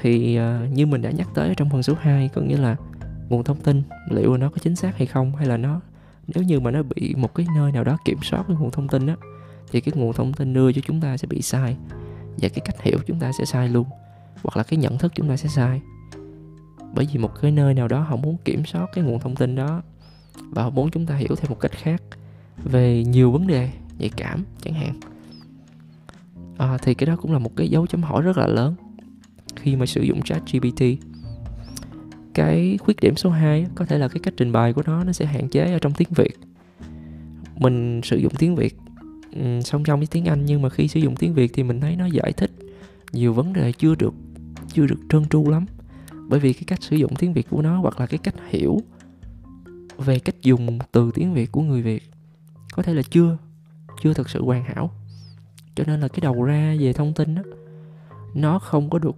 thì 0.02 0.40
uh, 0.40 0.72
như 0.72 0.86
mình 0.86 1.02
đã 1.02 1.12
nhắc 1.12 1.28
tới 1.34 1.54
trong 1.58 1.70
phần 1.70 1.84
số 1.84 1.94
2 2.00 2.30
có 2.34 2.42
nghĩa 2.42 2.58
là 2.58 2.76
nguồn 3.34 3.44
thông 3.44 3.60
tin 3.60 3.84
liệu 4.10 4.38
nó 4.38 4.50
có 4.50 4.58
chính 4.62 4.76
xác 4.76 4.98
hay 4.98 5.08
không 5.08 5.36
hay 5.36 5.48
là 5.48 5.58
nó 5.58 5.82
nếu 6.28 6.44
như 6.44 6.60
mà 6.60 6.72
nó 6.72 6.84
bị 6.84 7.16
một 7.18 7.36
cái 7.36 7.46
nơi 7.56 7.72
nào 7.72 7.84
đó 7.84 7.98
kiểm 8.06 8.18
soát 8.22 8.44
cái 8.48 8.58
nguồn 8.60 8.72
thông 8.72 8.88
tin 8.88 9.08
á 9.08 9.16
thì 9.72 9.82
cái 9.82 9.94
nguồn 9.96 10.14
thông 10.14 10.34
tin 10.34 10.54
đưa 10.54 10.72
cho 10.72 10.82
chúng 10.86 11.02
ta 11.02 11.18
sẽ 11.18 11.28
bị 11.28 11.42
sai 11.42 11.78
và 12.42 12.50
cái 12.50 12.62
cách 12.66 12.82
hiểu 12.82 12.98
chúng 13.08 13.20
ta 13.20 13.32
sẽ 13.38 13.46
sai 13.46 13.70
luôn 13.70 13.86
hoặc 14.44 14.58
là 14.58 14.64
cái 14.64 14.78
nhận 14.78 14.98
thức 14.98 15.12
chúng 15.16 15.30
ta 15.30 15.38
sẽ 15.38 15.50
sai. 15.50 15.82
Bởi 16.96 17.08
vì 17.14 17.20
một 17.20 17.42
cái 17.42 17.52
nơi 17.52 17.74
nào 17.74 17.88
đó 17.88 18.00
họ 18.00 18.16
muốn 18.16 18.38
kiểm 18.46 18.66
soát 18.66 18.86
cái 18.94 19.04
nguồn 19.04 19.20
thông 19.20 19.36
tin 19.36 19.56
đó 19.56 19.82
và 20.36 20.64
họ 20.64 20.70
muốn 20.70 20.92
chúng 20.92 21.06
ta 21.06 21.16
hiểu 21.16 21.36
theo 21.36 21.50
một 21.50 21.60
cách 21.60 21.72
khác 21.72 22.02
về 22.64 23.04
nhiều 23.04 23.32
vấn 23.32 23.48
đề 23.48 23.70
nhạy 23.98 24.10
cảm 24.18 24.44
chẳng 24.62 24.74
hạn. 24.74 25.00
À, 26.58 26.78
thì 26.78 26.94
cái 26.94 27.08
đó 27.08 27.16
cũng 27.16 27.34
là 27.34 27.40
một 27.40 27.52
cái 27.56 27.70
dấu 27.70 27.88
chấm 27.88 28.04
hỏi 28.04 28.22
rất 28.22 28.38
là 28.38 28.48
lớn 28.48 28.76
khi 29.56 29.76
mà 29.76 29.86
sử 29.86 30.02
dụng 30.02 30.22
chat 30.22 30.44
GPT 30.52 30.84
cái 32.34 32.78
khuyết 32.82 33.00
điểm 33.02 33.16
số 33.16 33.30
2 33.30 33.66
có 33.76 33.86
thể 33.86 33.98
là 33.98 34.08
cái 34.08 34.20
cách 34.24 34.34
trình 34.38 34.52
bày 34.52 34.74
của 34.74 34.84
nó 34.86 35.04
nó 35.04 35.12
sẽ 35.12 35.26
hạn 35.26 35.50
chế 35.50 35.74
ở 35.74 35.80
trong 35.80 35.94
tiếng 35.94 36.10
Việt. 36.12 36.40
Mình 37.56 38.02
sử 38.04 38.18
dụng 38.18 38.34
tiếng 38.38 38.56
Việt 38.56 38.78
song 39.64 39.86
song 39.86 40.00
với 40.00 40.08
tiếng 40.12 40.26
Anh, 40.26 40.46
nhưng 40.46 40.62
mà 40.62 40.70
khi 40.70 40.88
sử 40.88 41.00
dụng 41.00 41.16
tiếng 41.16 41.34
Việt 41.34 41.52
thì 41.54 41.64
mình 41.64 41.82
thấy 41.82 41.96
nó 41.96 42.06
giải 42.06 42.34
thích 42.34 42.52
nhiều 43.12 43.34
vấn 43.34 43.54
đề 43.54 43.72
chưa 43.72 43.96
được 43.96 44.14
chưa 44.68 44.86
được 44.86 45.00
trơn 45.10 45.26
tru 45.30 45.50
lắm. 45.50 45.66
Bởi 46.28 46.40
vì 46.40 46.54
cái 46.54 46.64
cách 46.68 46.84
sử 46.84 46.96
dụng 46.96 47.16
tiếng 47.16 47.34
Việt 47.34 47.50
của 47.50 47.62
nó 47.62 47.80
hoặc 47.82 48.00
là 48.00 48.06
cái 48.06 48.18
cách 48.18 48.36
hiểu 48.50 48.78
về 49.98 50.20
cách 50.20 50.36
dùng 50.42 50.80
từ 50.92 51.12
tiếng 51.14 51.34
Việt 51.34 51.52
của 51.52 51.62
người 51.62 51.82
Việt 51.82 52.04
có 52.74 52.84
thể 52.84 52.94
là 52.94 53.02
chưa 53.10 53.38
chưa 54.04 54.14
thực 54.14 54.30
sự 54.30 54.44
hoàn 54.44 54.64
hảo. 54.64 54.92
Cho 55.76 55.84
nên 55.88 56.00
là 56.02 56.08
cái 56.08 56.20
đầu 56.22 56.44
ra 56.44 56.76
về 56.80 56.94
thông 56.94 57.14
tin 57.14 57.36
đó 57.36 57.42
nó 58.34 58.60
không 58.60 58.90
có 58.90 59.00
được, 59.00 59.16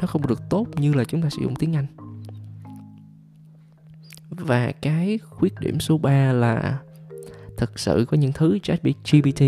nó 0.00 0.06
không 0.06 0.26
được 0.26 0.40
tốt 0.50 0.66
như 0.76 0.94
là 0.94 1.04
chúng 1.04 1.22
ta 1.22 1.30
sử 1.30 1.42
dụng 1.42 1.56
tiếng 1.56 1.76
Anh 1.76 1.86
và 4.38 4.72
cái 4.82 5.18
khuyết 5.30 5.60
điểm 5.60 5.80
số 5.80 5.98
3 5.98 6.32
là 6.32 6.78
thực 7.56 7.78
sự 7.78 8.06
có 8.08 8.16
những 8.16 8.32
thứ 8.32 8.58
chat 8.62 8.82
GPT 8.82 9.42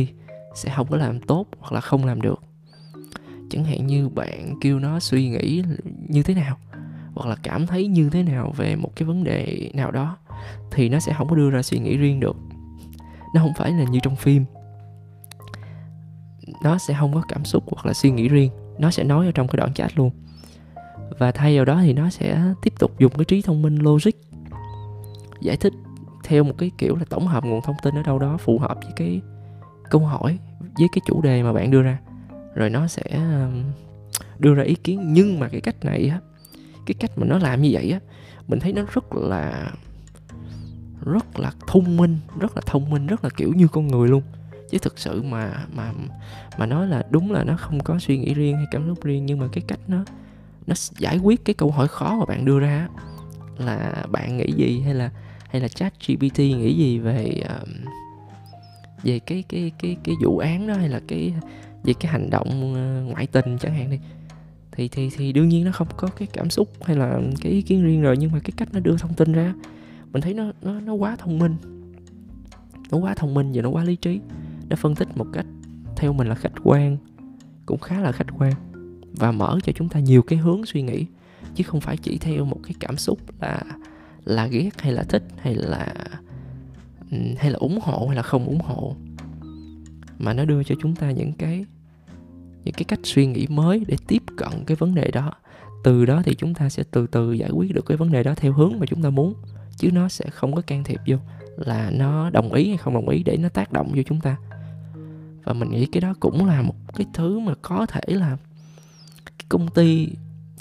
sẽ 0.55 0.72
không 0.77 0.87
có 0.90 0.96
làm 0.96 1.20
tốt 1.20 1.46
hoặc 1.59 1.72
là 1.72 1.81
không 1.81 2.05
làm 2.05 2.20
được. 2.20 2.42
Chẳng 3.51 3.64
hạn 3.64 3.87
như 3.87 4.09
bạn 4.09 4.55
kêu 4.61 4.79
nó 4.79 5.01
suy 5.01 5.29
nghĩ 5.29 5.62
như 6.09 6.22
thế 6.22 6.35
nào, 6.35 6.59
hoặc 7.14 7.27
là 7.27 7.37
cảm 7.42 7.66
thấy 7.66 7.87
như 7.87 8.11
thế 8.11 8.22
nào 8.22 8.53
về 8.57 8.77
một 8.77 8.96
cái 8.96 9.07
vấn 9.07 9.24
đề 9.24 9.70
nào 9.74 9.90
đó, 9.90 10.16
thì 10.70 10.88
nó 10.88 11.01
sẽ 11.01 11.12
không 11.18 11.29
có 11.29 11.37
đưa 11.37 11.51
ra 11.51 11.62
suy 11.62 11.79
nghĩ 11.79 11.96
riêng 11.96 12.20
được. 12.20 12.37
Nó 13.35 13.40
không 13.40 13.55
phải 13.57 13.70
là 13.70 13.85
như 13.85 13.98
trong 14.03 14.16
phim. 14.16 14.44
Nó 16.62 16.79
sẽ 16.79 16.96
không 17.01 17.14
có 17.14 17.22
cảm 17.29 17.44
xúc 17.44 17.64
hoặc 17.66 17.87
là 17.87 17.92
suy 17.92 18.11
nghĩ 18.11 18.29
riêng. 18.29 18.51
Nó 18.79 18.90
sẽ 18.90 19.05
nói 19.05 19.27
ở 19.27 19.33
trong 19.33 19.48
cái 19.48 19.57
đoạn 19.57 19.74
chat 19.74 19.98
luôn. 19.98 20.11
Và 21.18 21.33
thay 21.33 21.57
vào 21.57 21.64
đó 21.64 21.81
thì 21.83 21.92
nó 21.92 22.11
sẽ 22.11 22.42
tiếp 22.62 22.72
tục 22.79 22.98
dùng 22.98 23.12
cái 23.12 23.24
trí 23.24 23.42
thông 23.42 23.62
minh 23.62 23.77
logic 23.77 24.11
giải 25.40 25.57
thích 25.57 25.72
theo 26.24 26.44
một 26.44 26.55
cái 26.59 26.70
kiểu 26.79 26.96
là 26.96 27.05
tổng 27.09 27.27
hợp 27.27 27.44
nguồn 27.44 27.61
thông 27.62 27.77
tin 27.83 27.94
ở 27.94 28.03
đâu 28.03 28.18
đó 28.18 28.37
phù 28.37 28.59
hợp 28.59 28.79
với 28.83 28.92
cái 28.96 29.20
câu 29.90 30.01
hỏi, 30.01 30.38
với 30.61 30.88
cái 30.92 31.01
chủ 31.07 31.22
đề 31.22 31.42
mà 31.42 31.53
bạn 31.53 31.70
đưa 31.70 31.83
ra. 31.83 31.98
Rồi 32.55 32.70
nó 32.70 32.87
sẽ 32.87 33.03
đưa 34.38 34.55
ra 34.55 34.62
ý 34.62 34.74
kiến. 34.74 35.12
Nhưng 35.12 35.40
mà 35.40 35.48
cái 35.48 35.61
cách 35.61 35.85
này 35.85 36.09
á, 36.09 36.20
cái 36.87 36.94
cách 37.01 37.11
mà 37.16 37.27
nó 37.27 37.38
làm 37.38 37.62
như 37.62 37.68
vậy 37.72 37.90
á, 37.90 38.01
mình 38.48 38.61
thấy 38.61 38.72
nó 38.72 38.83
rất 38.94 39.12
là 39.12 39.70
rất 41.05 41.40
là 41.40 41.53
thông 41.66 41.96
minh, 41.96 42.18
rất 42.40 42.57
là 42.57 42.62
thông 42.66 42.90
minh, 42.90 43.07
rất 43.07 43.24
là 43.24 43.31
kiểu 43.37 43.53
như 43.57 43.68
con 43.68 43.87
người 43.87 44.09
luôn. 44.09 44.22
Chứ 44.70 44.79
thực 44.79 44.98
sự 44.98 45.22
mà 45.22 45.66
mà 45.74 45.92
mà 46.59 46.66
nói 46.66 46.87
là 46.87 47.03
đúng 47.11 47.33
là 47.33 47.44
nó 47.44 47.57
không 47.57 47.81
có 47.81 47.98
suy 47.98 48.18
nghĩ 48.18 48.35
riêng 48.35 48.57
hay 48.57 48.66
cảm 48.70 48.88
xúc 48.88 49.05
riêng, 49.05 49.27
nhưng 49.27 49.38
mà 49.38 49.46
cái 49.53 49.64
cách 49.68 49.81
nó 49.88 50.05
nó 50.66 50.74
giải 50.98 51.18
quyết 51.18 51.44
cái 51.44 51.55
câu 51.55 51.70
hỏi 51.70 51.88
khó 51.88 52.16
mà 52.18 52.24
bạn 52.24 52.44
đưa 52.44 52.59
ra 52.59 52.88
là 53.59 54.07
bạn 54.11 54.37
nghĩ 54.37 54.53
gì 54.53 54.81
hay 54.81 54.94
là 54.94 55.11
hay 55.48 55.61
là 55.61 55.68
chat 55.68 55.94
GPT 56.06 56.38
nghĩ 56.38 56.74
gì 56.76 56.98
về 56.98 57.42
um, 57.48 57.70
về 59.02 59.18
cái 59.18 59.44
cái 59.48 59.72
cái 59.78 59.96
cái 60.04 60.14
vụ 60.24 60.38
án 60.38 60.66
đó 60.66 60.74
hay 60.74 60.88
là 60.88 61.00
cái, 61.08 61.34
về 61.84 61.92
cái 62.00 62.12
hành 62.12 62.30
động 62.30 62.72
uh, 62.72 63.11
ngoại 63.12 63.26
tình 63.26 63.58
chẳng 63.58 63.74
hạn 63.74 63.90
đi? 63.90 63.98
Thì 64.72 64.88
thì 64.88 65.11
thì 65.16 65.32
đương 65.32 65.48
nhiên 65.48 65.64
nó 65.64 65.72
không 65.72 65.88
có 65.96 66.08
cái 66.08 66.28
cảm 66.32 66.50
xúc 66.50 66.68
hay 66.84 66.96
là 66.96 67.20
cái 67.40 67.52
ý 67.52 67.62
kiến 67.62 67.84
riêng 67.84 68.02
rồi, 68.02 68.16
nhưng 68.16 68.32
mà 68.32 68.38
cái 68.38 68.52
cách 68.56 68.68
nó 68.72 68.80
đưa 68.80 68.96
thông 68.96 69.14
tin 69.14 69.32
ra, 69.32 69.54
mình 70.12 70.22
thấy 70.22 70.34
nó 70.34 70.52
nó 70.62 70.80
nó 70.80 70.92
quá 70.92 71.16
thông 71.16 71.38
minh. 71.38 71.56
Nó 72.90 72.98
quá 72.98 73.14
thông 73.14 73.34
minh 73.34 73.52
và 73.52 73.62
nó 73.62 73.68
quá 73.68 73.84
lý 73.84 73.96
trí. 73.96 74.20
Nó 74.68 74.76
phân 74.76 74.94
tích 74.94 75.08
một 75.16 75.26
cách 75.32 75.46
theo 75.96 76.12
mình 76.12 76.28
là 76.28 76.34
khách 76.34 76.52
quan, 76.62 76.96
cũng 77.66 77.78
khá 77.78 78.00
là 78.00 78.12
khách 78.12 78.26
quan, 78.38 78.52
và 79.12 79.32
mở 79.32 79.58
cho 79.62 79.72
chúng 79.72 79.88
ta 79.88 80.00
nhiều 80.00 80.22
cái 80.22 80.38
hướng 80.38 80.66
suy 80.66 80.82
nghĩ, 80.82 81.06
chứ 81.54 81.64
không 81.64 81.80
phải 81.80 81.96
chỉ 81.96 82.18
theo 82.18 82.44
một 82.44 82.61
cái 82.62 82.74
cảm 82.80 82.96
xúc 82.96 83.18
là 83.40 83.62
là 84.24 84.46
ghét 84.46 84.70
hay 84.78 84.92
là 84.92 85.02
thích 85.02 85.24
hay 85.38 85.54
là 85.54 85.94
ừ, 87.11 87.18
hay 87.38 87.50
là 87.50 87.59
ủng 87.59 87.78
hộ 87.83 88.07
hay 88.07 88.16
là 88.16 88.22
không 88.22 88.46
ủng 88.46 88.61
hộ. 88.61 88.96
Mà 90.18 90.33
nó 90.33 90.44
đưa 90.44 90.62
cho 90.62 90.74
chúng 90.81 90.94
ta 90.94 91.11
những 91.11 91.33
cái 91.33 91.64
những 92.64 92.74
cái 92.74 92.85
cách 92.85 93.00
suy 93.02 93.26
nghĩ 93.26 93.46
mới 93.50 93.85
để 93.87 93.96
tiếp 94.07 94.22
cận 94.37 94.64
cái 94.66 94.76
vấn 94.76 94.94
đề 94.94 95.11
đó. 95.11 95.33
Từ 95.85 96.07
đó 96.07 96.22
thì 96.24 96.35
chúng 96.35 96.54
ta 96.54 96.68
sẽ 96.68 96.83
từ 96.90 97.07
từ 97.07 97.33
giải 97.33 97.50
quyết 97.50 97.74
được 97.74 97.87
cái 97.87 97.96
vấn 97.96 98.12
đề 98.12 98.22
đó 98.22 98.35
theo 98.37 98.52
hướng 98.52 98.72
mà 98.78 98.87
chúng 98.87 99.02
ta 99.02 99.11
muốn, 99.11 99.35
chứ 99.76 99.90
nó 99.92 100.09
sẽ 100.09 100.31
không 100.31 100.54
có 100.54 100.62
can 100.66 100.85
thiệp 100.85 101.00
vô 101.07 101.16
là 101.57 101.90
nó 101.90 102.31
đồng 102.31 102.52
ý 102.52 102.68
hay 102.68 102.76
không 102.76 102.94
đồng 102.94 103.09
ý 103.09 103.22
để 103.22 103.37
nó 103.37 103.48
tác 103.48 103.72
động 103.72 103.92
vô 103.96 104.02
chúng 104.07 104.20
ta. 104.20 104.37
Và 105.44 105.52
mình 105.52 105.70
nghĩ 105.70 105.87
cái 105.87 106.00
đó 106.00 106.14
cũng 106.20 106.46
là 106.46 106.62
một 106.62 106.74
cái 106.96 107.07
thứ 107.14 107.38
mà 107.38 107.54
có 107.62 107.87
thể 107.87 108.00
là 108.07 108.37
cái 109.26 109.46
công 109.48 109.68
ty, 109.68 110.09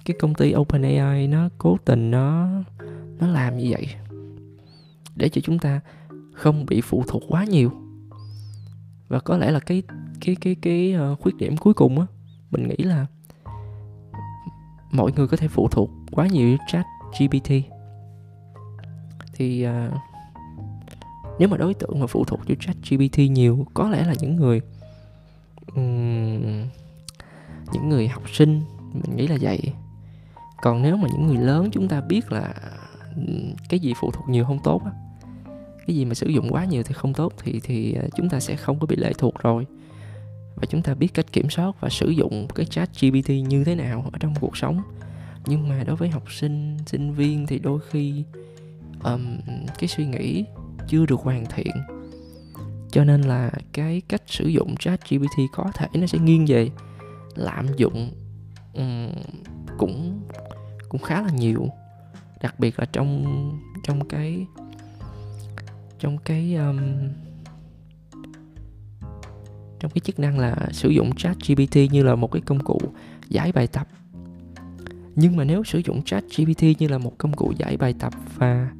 cái 0.06 0.18
công 0.20 0.34
ty 0.34 0.54
OpenAI 0.56 1.28
nó 1.28 1.50
cố 1.58 1.78
tình 1.86 2.12
nó 2.12 2.50
nó 3.20 3.28
làm 3.28 3.58
như 3.58 3.68
vậy 3.70 3.88
để 5.16 5.30
cho 5.30 5.42
chúng 5.42 5.60
ta 5.60 5.80
không 6.34 6.66
bị 6.66 6.82
phụ 6.82 7.04
thuộc 7.08 7.24
quá 7.28 7.44
nhiều. 7.44 7.72
Và 9.08 9.20
có 9.20 9.38
lẽ 9.38 9.52
là 9.52 9.60
cái 9.60 9.84
cái 10.22 10.36
cái 10.42 10.56
cái 10.62 10.96
uh, 11.12 11.20
khuyết 11.20 11.36
điểm 11.36 11.58
cuối 11.58 11.74
cùng 11.74 12.00
á 12.00 12.06
mình 12.52 12.68
nghĩ 12.68 12.84
là 12.84 13.06
mọi 14.92 15.12
người 15.16 15.28
có 15.28 15.38
thể 15.38 15.48
phụ 15.48 15.68
thuộc 15.72 15.90
quá 16.12 16.28
nhiều 16.28 16.58
chat 16.68 16.86
GPT 17.20 17.52
thì 19.34 19.68
uh, 19.68 19.94
nếu 21.40 21.50
mà 21.50 21.58
đối 21.58 21.74
tượng 21.74 22.00
mà 22.00 22.08
phụ 22.08 22.24
thuộc 22.24 22.40
cho 22.48 22.56
chat 22.60 22.76
GPT 22.90 23.18
nhiều 23.18 23.66
có 23.74 23.90
lẽ 23.90 24.06
là 24.06 24.14
những 24.20 24.36
người 24.36 24.62
um, 25.76 26.68
những 27.74 27.90
người 27.90 28.08
học 28.08 28.24
sinh 28.34 28.62
mình 28.94 29.16
nghĩ 29.16 29.28
là 29.28 29.38
vậy. 29.42 29.60
Còn 30.62 30.82
nếu 30.82 30.98
mà 30.98 31.08
những 31.12 31.28
người 31.28 31.38
lớn 31.38 31.70
chúng 31.72 31.88
ta 31.88 32.02
biết 32.02 32.32
là 32.32 32.54
cái 33.70 33.80
gì 33.80 33.94
phụ 34.02 34.12
thuộc 34.12 34.30
nhiều 34.30 34.46
không 34.46 34.60
tốt 34.64 34.82
á. 34.86 34.92
Cái 35.88 35.96
gì 35.96 36.06
mà 36.06 36.14
sử 36.14 36.28
dụng 36.28 36.50
quá 36.50 36.66
nhiều 36.66 36.84
thì 36.84 36.94
không 36.94 37.14
tốt 37.14 37.34
thì 37.44 37.60
thì 37.64 37.94
ờ, 37.94 38.08
chúng 38.16 38.30
ta 38.30 38.40
sẽ 38.40 38.56
không 38.56 38.80
có 38.80 38.88
bị 38.88 38.96
lệ 38.96 39.14
thuộc 39.18 39.40
rồi. 39.40 39.66
Và 40.56 40.66
chúng 40.70 40.82
ta 40.82 40.94
biết 40.94 41.14
cách 41.14 41.32
kiểm 41.32 41.50
soát 41.50 41.72
và 41.80 41.90
sử 41.90 42.10
dụng 42.10 42.48
cái 42.56 42.66
chat 42.66 42.90
GPT 43.02 43.30
như 43.30 43.64
thế 43.64 43.76
nào 43.76 44.10
ở 44.14 44.20
trong 44.20 44.34
cuộc 44.40 44.58
sống. 44.58 44.82
Nhưng 45.46 45.70
mà 45.70 45.84
đối 45.84 45.96
với 45.96 46.10
học 46.10 46.32
sinh 46.32 46.78
sinh 46.86 47.14
viên 47.14 47.48
thì 47.48 47.60
đôi 47.60 47.80
khi 47.90 48.24
um, 49.04 49.38
cái 49.80 49.88
suy 49.88 50.06
nghĩ 50.06 50.46
chưa 50.88 51.06
được 51.06 51.20
hoàn 51.20 51.46
thiện. 51.46 51.74
Cho 52.92 53.04
nên 53.04 53.22
là 53.22 53.52
cái 53.74 54.02
cách 54.08 54.22
sử 54.28 54.48
dụng 54.48 54.76
chat 54.76 55.10
GPT 55.10 55.42
có 55.54 55.72
thể 55.74 55.88
nó 55.94 56.08
sẽ 56.08 56.20
nghiêng 56.20 56.46
về 56.48 56.70
lạm 57.36 57.68
dụng 57.78 58.12
um, 58.74 59.10
cũng 59.78 60.22
cũng 60.90 61.02
khá 61.02 61.22
là 61.22 61.30
nhiều 61.30 61.70
đặc 62.42 62.60
biệt 62.60 62.80
là 62.80 62.86
trong 62.86 63.52
trong 63.84 64.08
cái 64.08 64.46
trong 66.00 66.18
cái 66.18 66.56
um, 66.56 66.80
trong 69.80 69.92
cái 69.92 70.02
chức 70.04 70.20
năng 70.20 70.40
là 70.40 70.56
sử 70.72 70.90
dụng 70.90 71.16
chat 71.16 71.38
GPT 71.48 71.76
như 71.92 72.04
là 72.04 72.16
một 72.16 72.32
cái 72.32 72.42
công 72.42 72.60
cụ 72.60 72.80
giải 73.30 73.52
bài 73.52 73.68
tập. 73.68 73.88
Nhưng 75.16 75.36
mà 75.36 75.44
nếu 75.44 75.64
sử 75.64 75.82
dụng 75.86 76.04
chat 76.04 76.24
GPT 76.38 76.64
như 76.80 76.88
là 76.88 76.98
một 76.98 77.18
công 77.18 77.34
cụ 77.34 77.54
giải 77.58 77.78
bài 77.78 77.96
tập 78.00 78.14
và 78.36 78.72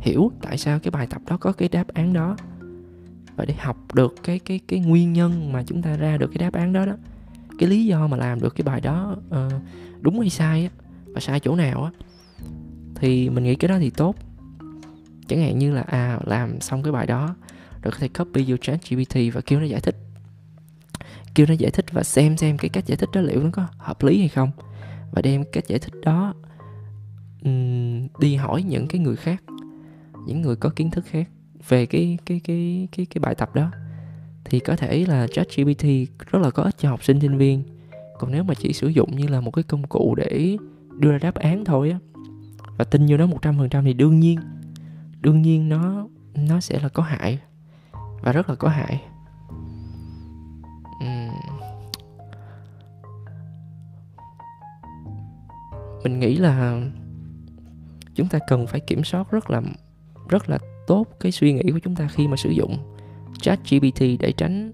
hiểu 0.00 0.32
tại 0.42 0.58
sao 0.58 0.78
cái 0.78 0.90
bài 0.90 1.06
tập 1.10 1.22
đó 1.26 1.36
có 1.36 1.52
cái 1.52 1.68
đáp 1.68 1.88
án 1.88 2.12
đó 2.12 2.36
và 3.36 3.44
để 3.44 3.54
học 3.54 3.94
được 3.94 4.14
cái 4.22 4.38
cái 4.38 4.60
cái 4.68 4.80
nguyên 4.80 5.12
nhân 5.12 5.52
mà 5.52 5.62
chúng 5.66 5.82
ta 5.82 5.96
ra 5.96 6.16
được 6.16 6.30
cái 6.34 6.38
đáp 6.38 6.60
án 6.60 6.72
đó 6.72 6.86
đó 6.86 6.92
cái 7.58 7.68
lý 7.68 7.86
do 7.86 8.06
mà 8.06 8.16
làm 8.16 8.40
được 8.40 8.54
cái 8.56 8.62
bài 8.62 8.80
đó 8.80 9.16
uh, 9.28 9.52
đúng 10.00 10.20
hay 10.20 10.30
sai 10.30 10.62
á 10.62 10.70
và 11.06 11.20
sai 11.20 11.40
chỗ 11.40 11.56
nào 11.56 11.84
á 11.84 11.90
thì 13.00 13.30
mình 13.30 13.44
nghĩ 13.44 13.54
cái 13.54 13.68
đó 13.68 13.78
thì 13.78 13.90
tốt. 13.90 14.16
Chẳng 15.28 15.40
hạn 15.40 15.58
như 15.58 15.72
là 15.74 15.82
à 15.82 16.18
làm 16.26 16.60
xong 16.60 16.82
cái 16.82 16.92
bài 16.92 17.06
đó 17.06 17.34
rồi 17.82 17.92
có 17.92 17.98
thể 17.98 18.08
copy 18.08 18.44
vô 18.46 18.56
chat 18.56 18.80
GPT 18.90 19.16
và 19.32 19.40
kêu 19.40 19.60
nó 19.60 19.66
giải 19.66 19.80
thích. 19.80 19.96
Kêu 21.34 21.46
nó 21.48 21.54
giải 21.54 21.70
thích 21.70 21.84
và 21.92 22.02
xem 22.02 22.36
xem 22.36 22.58
cái 22.58 22.68
cách 22.68 22.86
giải 22.86 22.96
thích 22.96 23.08
đó 23.12 23.20
liệu 23.20 23.42
nó 23.42 23.50
có 23.52 23.66
hợp 23.78 24.02
lý 24.02 24.18
hay 24.18 24.28
không. 24.28 24.50
Và 25.12 25.22
đem 25.22 25.44
cách 25.52 25.64
giải 25.68 25.78
thích 25.78 25.94
đó 26.02 26.34
um, 27.44 28.08
đi 28.20 28.36
hỏi 28.36 28.62
những 28.62 28.88
cái 28.88 29.00
người 29.00 29.16
khác 29.16 29.42
những 30.26 30.42
người 30.42 30.56
có 30.56 30.70
kiến 30.76 30.90
thức 30.90 31.04
khác 31.08 31.28
về 31.68 31.86
cái 31.86 32.18
cái 32.26 32.40
cái 32.44 32.88
cái 32.92 33.06
cái 33.06 33.20
bài 33.20 33.34
tập 33.34 33.54
đó. 33.54 33.70
Thì 34.44 34.60
có 34.60 34.76
thể 34.76 35.04
là 35.08 35.26
chat 35.26 35.46
GPT 35.56 35.84
rất 36.30 36.38
là 36.42 36.50
có 36.50 36.62
ích 36.62 36.74
cho 36.78 36.90
học 36.90 37.04
sinh 37.04 37.20
sinh 37.20 37.38
viên. 37.38 37.62
Còn 38.18 38.32
nếu 38.32 38.44
mà 38.44 38.54
chỉ 38.54 38.72
sử 38.72 38.88
dụng 38.88 39.16
như 39.16 39.26
là 39.26 39.40
một 39.40 39.50
cái 39.50 39.62
công 39.62 39.82
cụ 39.86 40.14
để 40.14 40.56
đưa 40.98 41.12
ra 41.12 41.18
đáp 41.18 41.34
án 41.34 41.64
thôi 41.64 41.90
á 41.90 41.98
và 42.78 42.84
tin 42.84 43.06
vô 43.08 43.16
nó 43.16 43.26
một 43.26 43.38
trăm 43.42 43.58
phần 43.58 43.68
trăm 43.68 43.84
thì 43.84 43.92
đương 43.92 44.20
nhiên 44.20 44.40
đương 45.20 45.42
nhiên 45.42 45.68
nó 45.68 46.06
nó 46.34 46.60
sẽ 46.60 46.80
là 46.80 46.88
có 46.88 47.02
hại 47.02 47.38
và 48.22 48.32
rất 48.32 48.48
là 48.48 48.54
có 48.54 48.68
hại. 48.68 49.02
Mình 56.04 56.20
nghĩ 56.20 56.36
là 56.36 56.80
chúng 58.14 58.28
ta 58.28 58.38
cần 58.48 58.66
phải 58.66 58.80
kiểm 58.80 59.04
soát 59.04 59.30
rất 59.30 59.50
là 59.50 59.62
rất 60.28 60.48
là 60.48 60.58
tốt 60.86 61.06
cái 61.20 61.32
suy 61.32 61.52
nghĩ 61.52 61.70
của 61.72 61.78
chúng 61.78 61.94
ta 61.94 62.08
khi 62.08 62.28
mà 62.28 62.36
sử 62.36 62.50
dụng 62.50 62.96
chat 63.40 63.58
GPT 63.70 64.00
để 64.00 64.32
tránh 64.36 64.72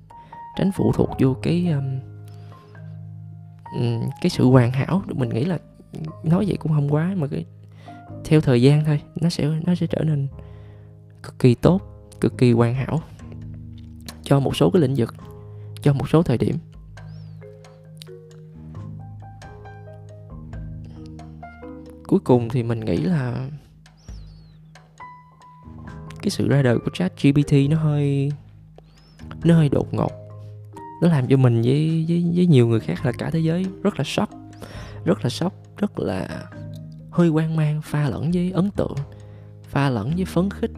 tránh 0.57 0.71
phụ 0.73 0.93
thuộc 0.93 1.11
vô 1.21 1.37
cái 1.43 1.69
um, 1.69 2.01
cái 4.21 4.31
sự 4.31 4.45
hoàn 4.45 4.73
hảo. 4.73 5.03
Mình 5.15 5.29
nghĩ 5.29 5.45
là 5.45 5.59
nói 6.25 6.45
vậy 6.49 6.57
cũng 6.57 6.73
không 6.73 6.95
quá 6.95 7.15
mà 7.17 7.27
cái 7.27 7.45
theo 8.25 8.41
thời 8.41 8.63
gian 8.63 8.85
thôi, 8.85 9.01
nó 9.17 9.29
sẽ 9.29 9.49
nó 9.67 9.75
sẽ 9.75 9.87
trở 9.87 10.05
nên 10.05 10.29
cực 11.23 11.39
kỳ 11.39 11.55
tốt, 11.55 11.81
cực 12.21 12.39
kỳ 12.39 12.53
hoàn 12.53 12.75
hảo 12.75 13.01
cho 14.23 14.41
một 14.41 14.57
số 14.57 14.71
cái 14.71 14.83
lĩnh 14.83 14.95
vực, 14.97 15.15
cho 15.83 15.93
một 15.93 16.09
số 16.09 16.23
thời 16.23 16.39
điểm. 16.39 16.57
Cuối 22.07 22.21
cùng 22.25 22.49
thì 22.49 22.63
mình 22.63 22.81
nghĩ 22.81 22.97
là 22.97 23.49
cái 26.23 26.31
sự 26.31 26.49
ra 26.49 26.63
đời 26.63 26.79
của 26.79 26.91
chat 26.95 27.13
GPT 27.23 27.53
nó 27.71 27.77
hơi 27.77 28.33
nó 29.45 29.55
hơi 29.55 29.69
đột 29.69 29.95
ngột. 29.95 30.13
Nó 31.03 31.09
làm 31.09 31.27
cho 31.29 31.37
mình 31.37 31.63
với 31.63 32.05
với 32.09 32.33
với 32.35 32.47
nhiều 32.47 32.67
người 32.67 32.81
khác 32.81 33.07
là 33.07 33.13
cả 33.19 33.31
thế 33.31 33.39
giới 33.39 33.67
rất 33.83 33.99
là 33.99 34.05
sốc, 34.05 34.31
rất 35.05 35.25
là 35.25 35.31
sốc, 35.31 35.53
rất 35.77 35.99
là 35.99 36.45
hơi 37.15 37.29
quan 37.29 37.57
mang 37.57 37.83
pha 37.83 38.09
lẫn 38.09 38.31
với 38.31 38.51
ấn 38.51 38.71
tượng 38.71 38.95
pha 39.63 39.91
lẫn 39.91 40.13
với 40.17 40.25
phấn 40.25 40.51
khích. 40.51 40.71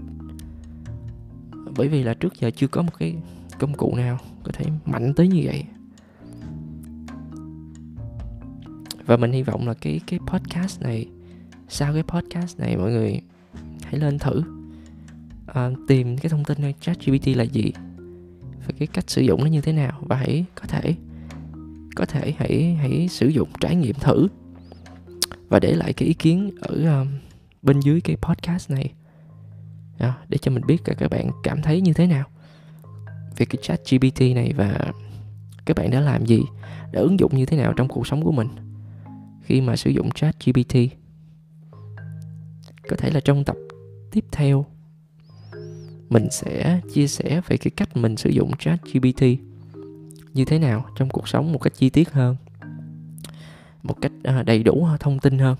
Bởi 1.76 1.88
vì 1.88 2.02
là 2.02 2.14
trước 2.14 2.34
giờ 2.40 2.50
chưa 2.56 2.66
có 2.66 2.82
một 2.82 2.98
cái 2.98 3.14
công 3.58 3.74
cụ 3.74 3.94
nào 3.96 4.18
có 4.44 4.52
thể 4.54 4.64
mạnh 4.84 5.12
tới 5.16 5.28
như 5.28 5.42
vậy. 5.44 5.64
Và 9.06 9.16
mình 9.16 9.32
hy 9.32 9.42
vọng 9.42 9.68
là 9.68 9.74
cái 9.74 10.00
cái 10.06 10.20
podcast 10.26 10.82
này 10.82 11.06
sau 11.68 11.92
cái 11.92 12.02
podcast 12.02 12.58
này 12.58 12.76
mọi 12.76 12.90
người 12.90 13.20
hãy 13.82 14.00
lên 14.00 14.18
thử 14.18 14.42
à, 15.46 15.70
tìm 15.88 16.18
cái 16.18 16.30
thông 16.30 16.44
tin 16.44 16.62
ở 16.62 16.72
chat 16.80 17.06
GPT 17.06 17.26
là 17.26 17.44
gì 17.44 17.72
và 18.66 18.74
cái 18.78 18.86
cách 18.86 19.10
sử 19.10 19.22
dụng 19.22 19.44
nó 19.44 19.50
như 19.50 19.60
thế 19.60 19.72
nào. 19.72 20.00
Và 20.00 20.16
hãy 20.16 20.44
có 20.54 20.66
thể 20.68 20.94
có 21.96 22.06
thể 22.06 22.34
hãy 22.38 22.76
hãy 22.80 23.08
sử 23.08 23.26
dụng 23.26 23.48
trải 23.60 23.76
nghiệm 23.76 23.94
thử 23.94 24.28
và 25.48 25.60
để 25.60 25.74
lại 25.74 25.92
cái 25.92 26.08
ý 26.08 26.14
kiến 26.14 26.50
ở 26.60 27.00
um, 27.00 27.08
bên 27.62 27.80
dưới 27.80 28.00
cái 28.00 28.16
podcast 28.16 28.70
này. 28.70 28.92
Đó, 29.98 30.14
để 30.28 30.38
cho 30.38 30.50
mình 30.50 30.66
biết 30.66 30.88
là 30.88 30.94
các 30.94 31.10
bạn 31.10 31.30
cảm 31.42 31.62
thấy 31.62 31.80
như 31.80 31.92
thế 31.92 32.06
nào 32.06 32.24
về 33.36 33.46
cái 33.46 33.62
chat 33.62 33.80
GPT 33.90 34.20
này 34.20 34.52
và 34.56 34.92
các 35.64 35.76
bạn 35.76 35.90
đã 35.90 36.00
làm 36.00 36.26
gì 36.26 36.42
đã 36.92 37.00
ứng 37.00 37.20
dụng 37.20 37.36
như 37.36 37.46
thế 37.46 37.56
nào 37.56 37.72
trong 37.72 37.88
cuộc 37.88 38.06
sống 38.06 38.24
của 38.24 38.32
mình 38.32 38.48
khi 39.42 39.60
mà 39.60 39.76
sử 39.76 39.90
dụng 39.90 40.10
chat 40.10 40.36
GPT 40.44 40.76
có 42.88 42.96
thể 42.96 43.10
là 43.10 43.20
trong 43.20 43.44
tập 43.44 43.56
tiếp 44.10 44.24
theo 44.32 44.66
mình 46.08 46.28
sẽ 46.30 46.80
chia 46.92 47.06
sẻ 47.06 47.40
về 47.46 47.56
cái 47.56 47.70
cách 47.76 47.96
mình 47.96 48.16
sử 48.16 48.30
dụng 48.30 48.50
chat 48.58 48.80
GPT 48.92 49.22
như 50.32 50.44
thế 50.44 50.58
nào 50.58 50.86
trong 50.96 51.08
cuộc 51.08 51.28
sống 51.28 51.52
một 51.52 51.58
cách 51.58 51.72
chi 51.76 51.90
tiết 51.90 52.10
hơn 52.10 52.36
một 53.86 54.00
cách 54.00 54.12
à, 54.24 54.42
đầy 54.42 54.62
đủ 54.62 54.86
à, 54.92 54.96
thông 55.00 55.18
tin 55.18 55.38
hơn. 55.38 55.56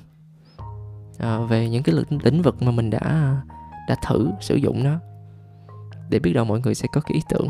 À, 1.19 1.39
về 1.39 1.69
những 1.69 1.83
cái 1.83 1.95
lĩnh 2.25 2.43
vực 2.43 2.63
mà 2.63 2.71
mình 2.71 2.91
đã 2.91 3.37
đã 3.89 3.97
thử 4.07 4.31
sử 4.41 4.55
dụng 4.55 4.85
nó 4.85 4.99
để 6.11 6.19
biết 6.19 6.33
đâu 6.33 6.45
mọi 6.45 6.61
người 6.61 6.75
sẽ 6.75 6.89
có 6.93 7.01
cái 7.01 7.15
ý 7.15 7.21
tưởng 7.29 7.49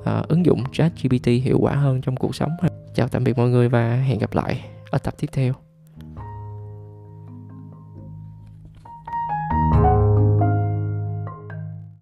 uh, 0.00 0.28
ứng 0.28 0.46
dụng 0.46 0.64
chat 0.72 0.92
GPT 1.02 1.26
hiệu 1.26 1.58
quả 1.60 1.74
hơn 1.74 2.00
trong 2.00 2.16
cuộc 2.16 2.34
sống 2.34 2.50
chào 2.94 3.08
tạm 3.08 3.24
biệt 3.24 3.38
mọi 3.38 3.48
người 3.48 3.68
và 3.68 3.96
hẹn 3.96 4.18
gặp 4.18 4.34
lại 4.34 4.64
ở 4.90 4.98
tập 4.98 5.14
tiếp 5.18 5.28
theo. 5.32 5.54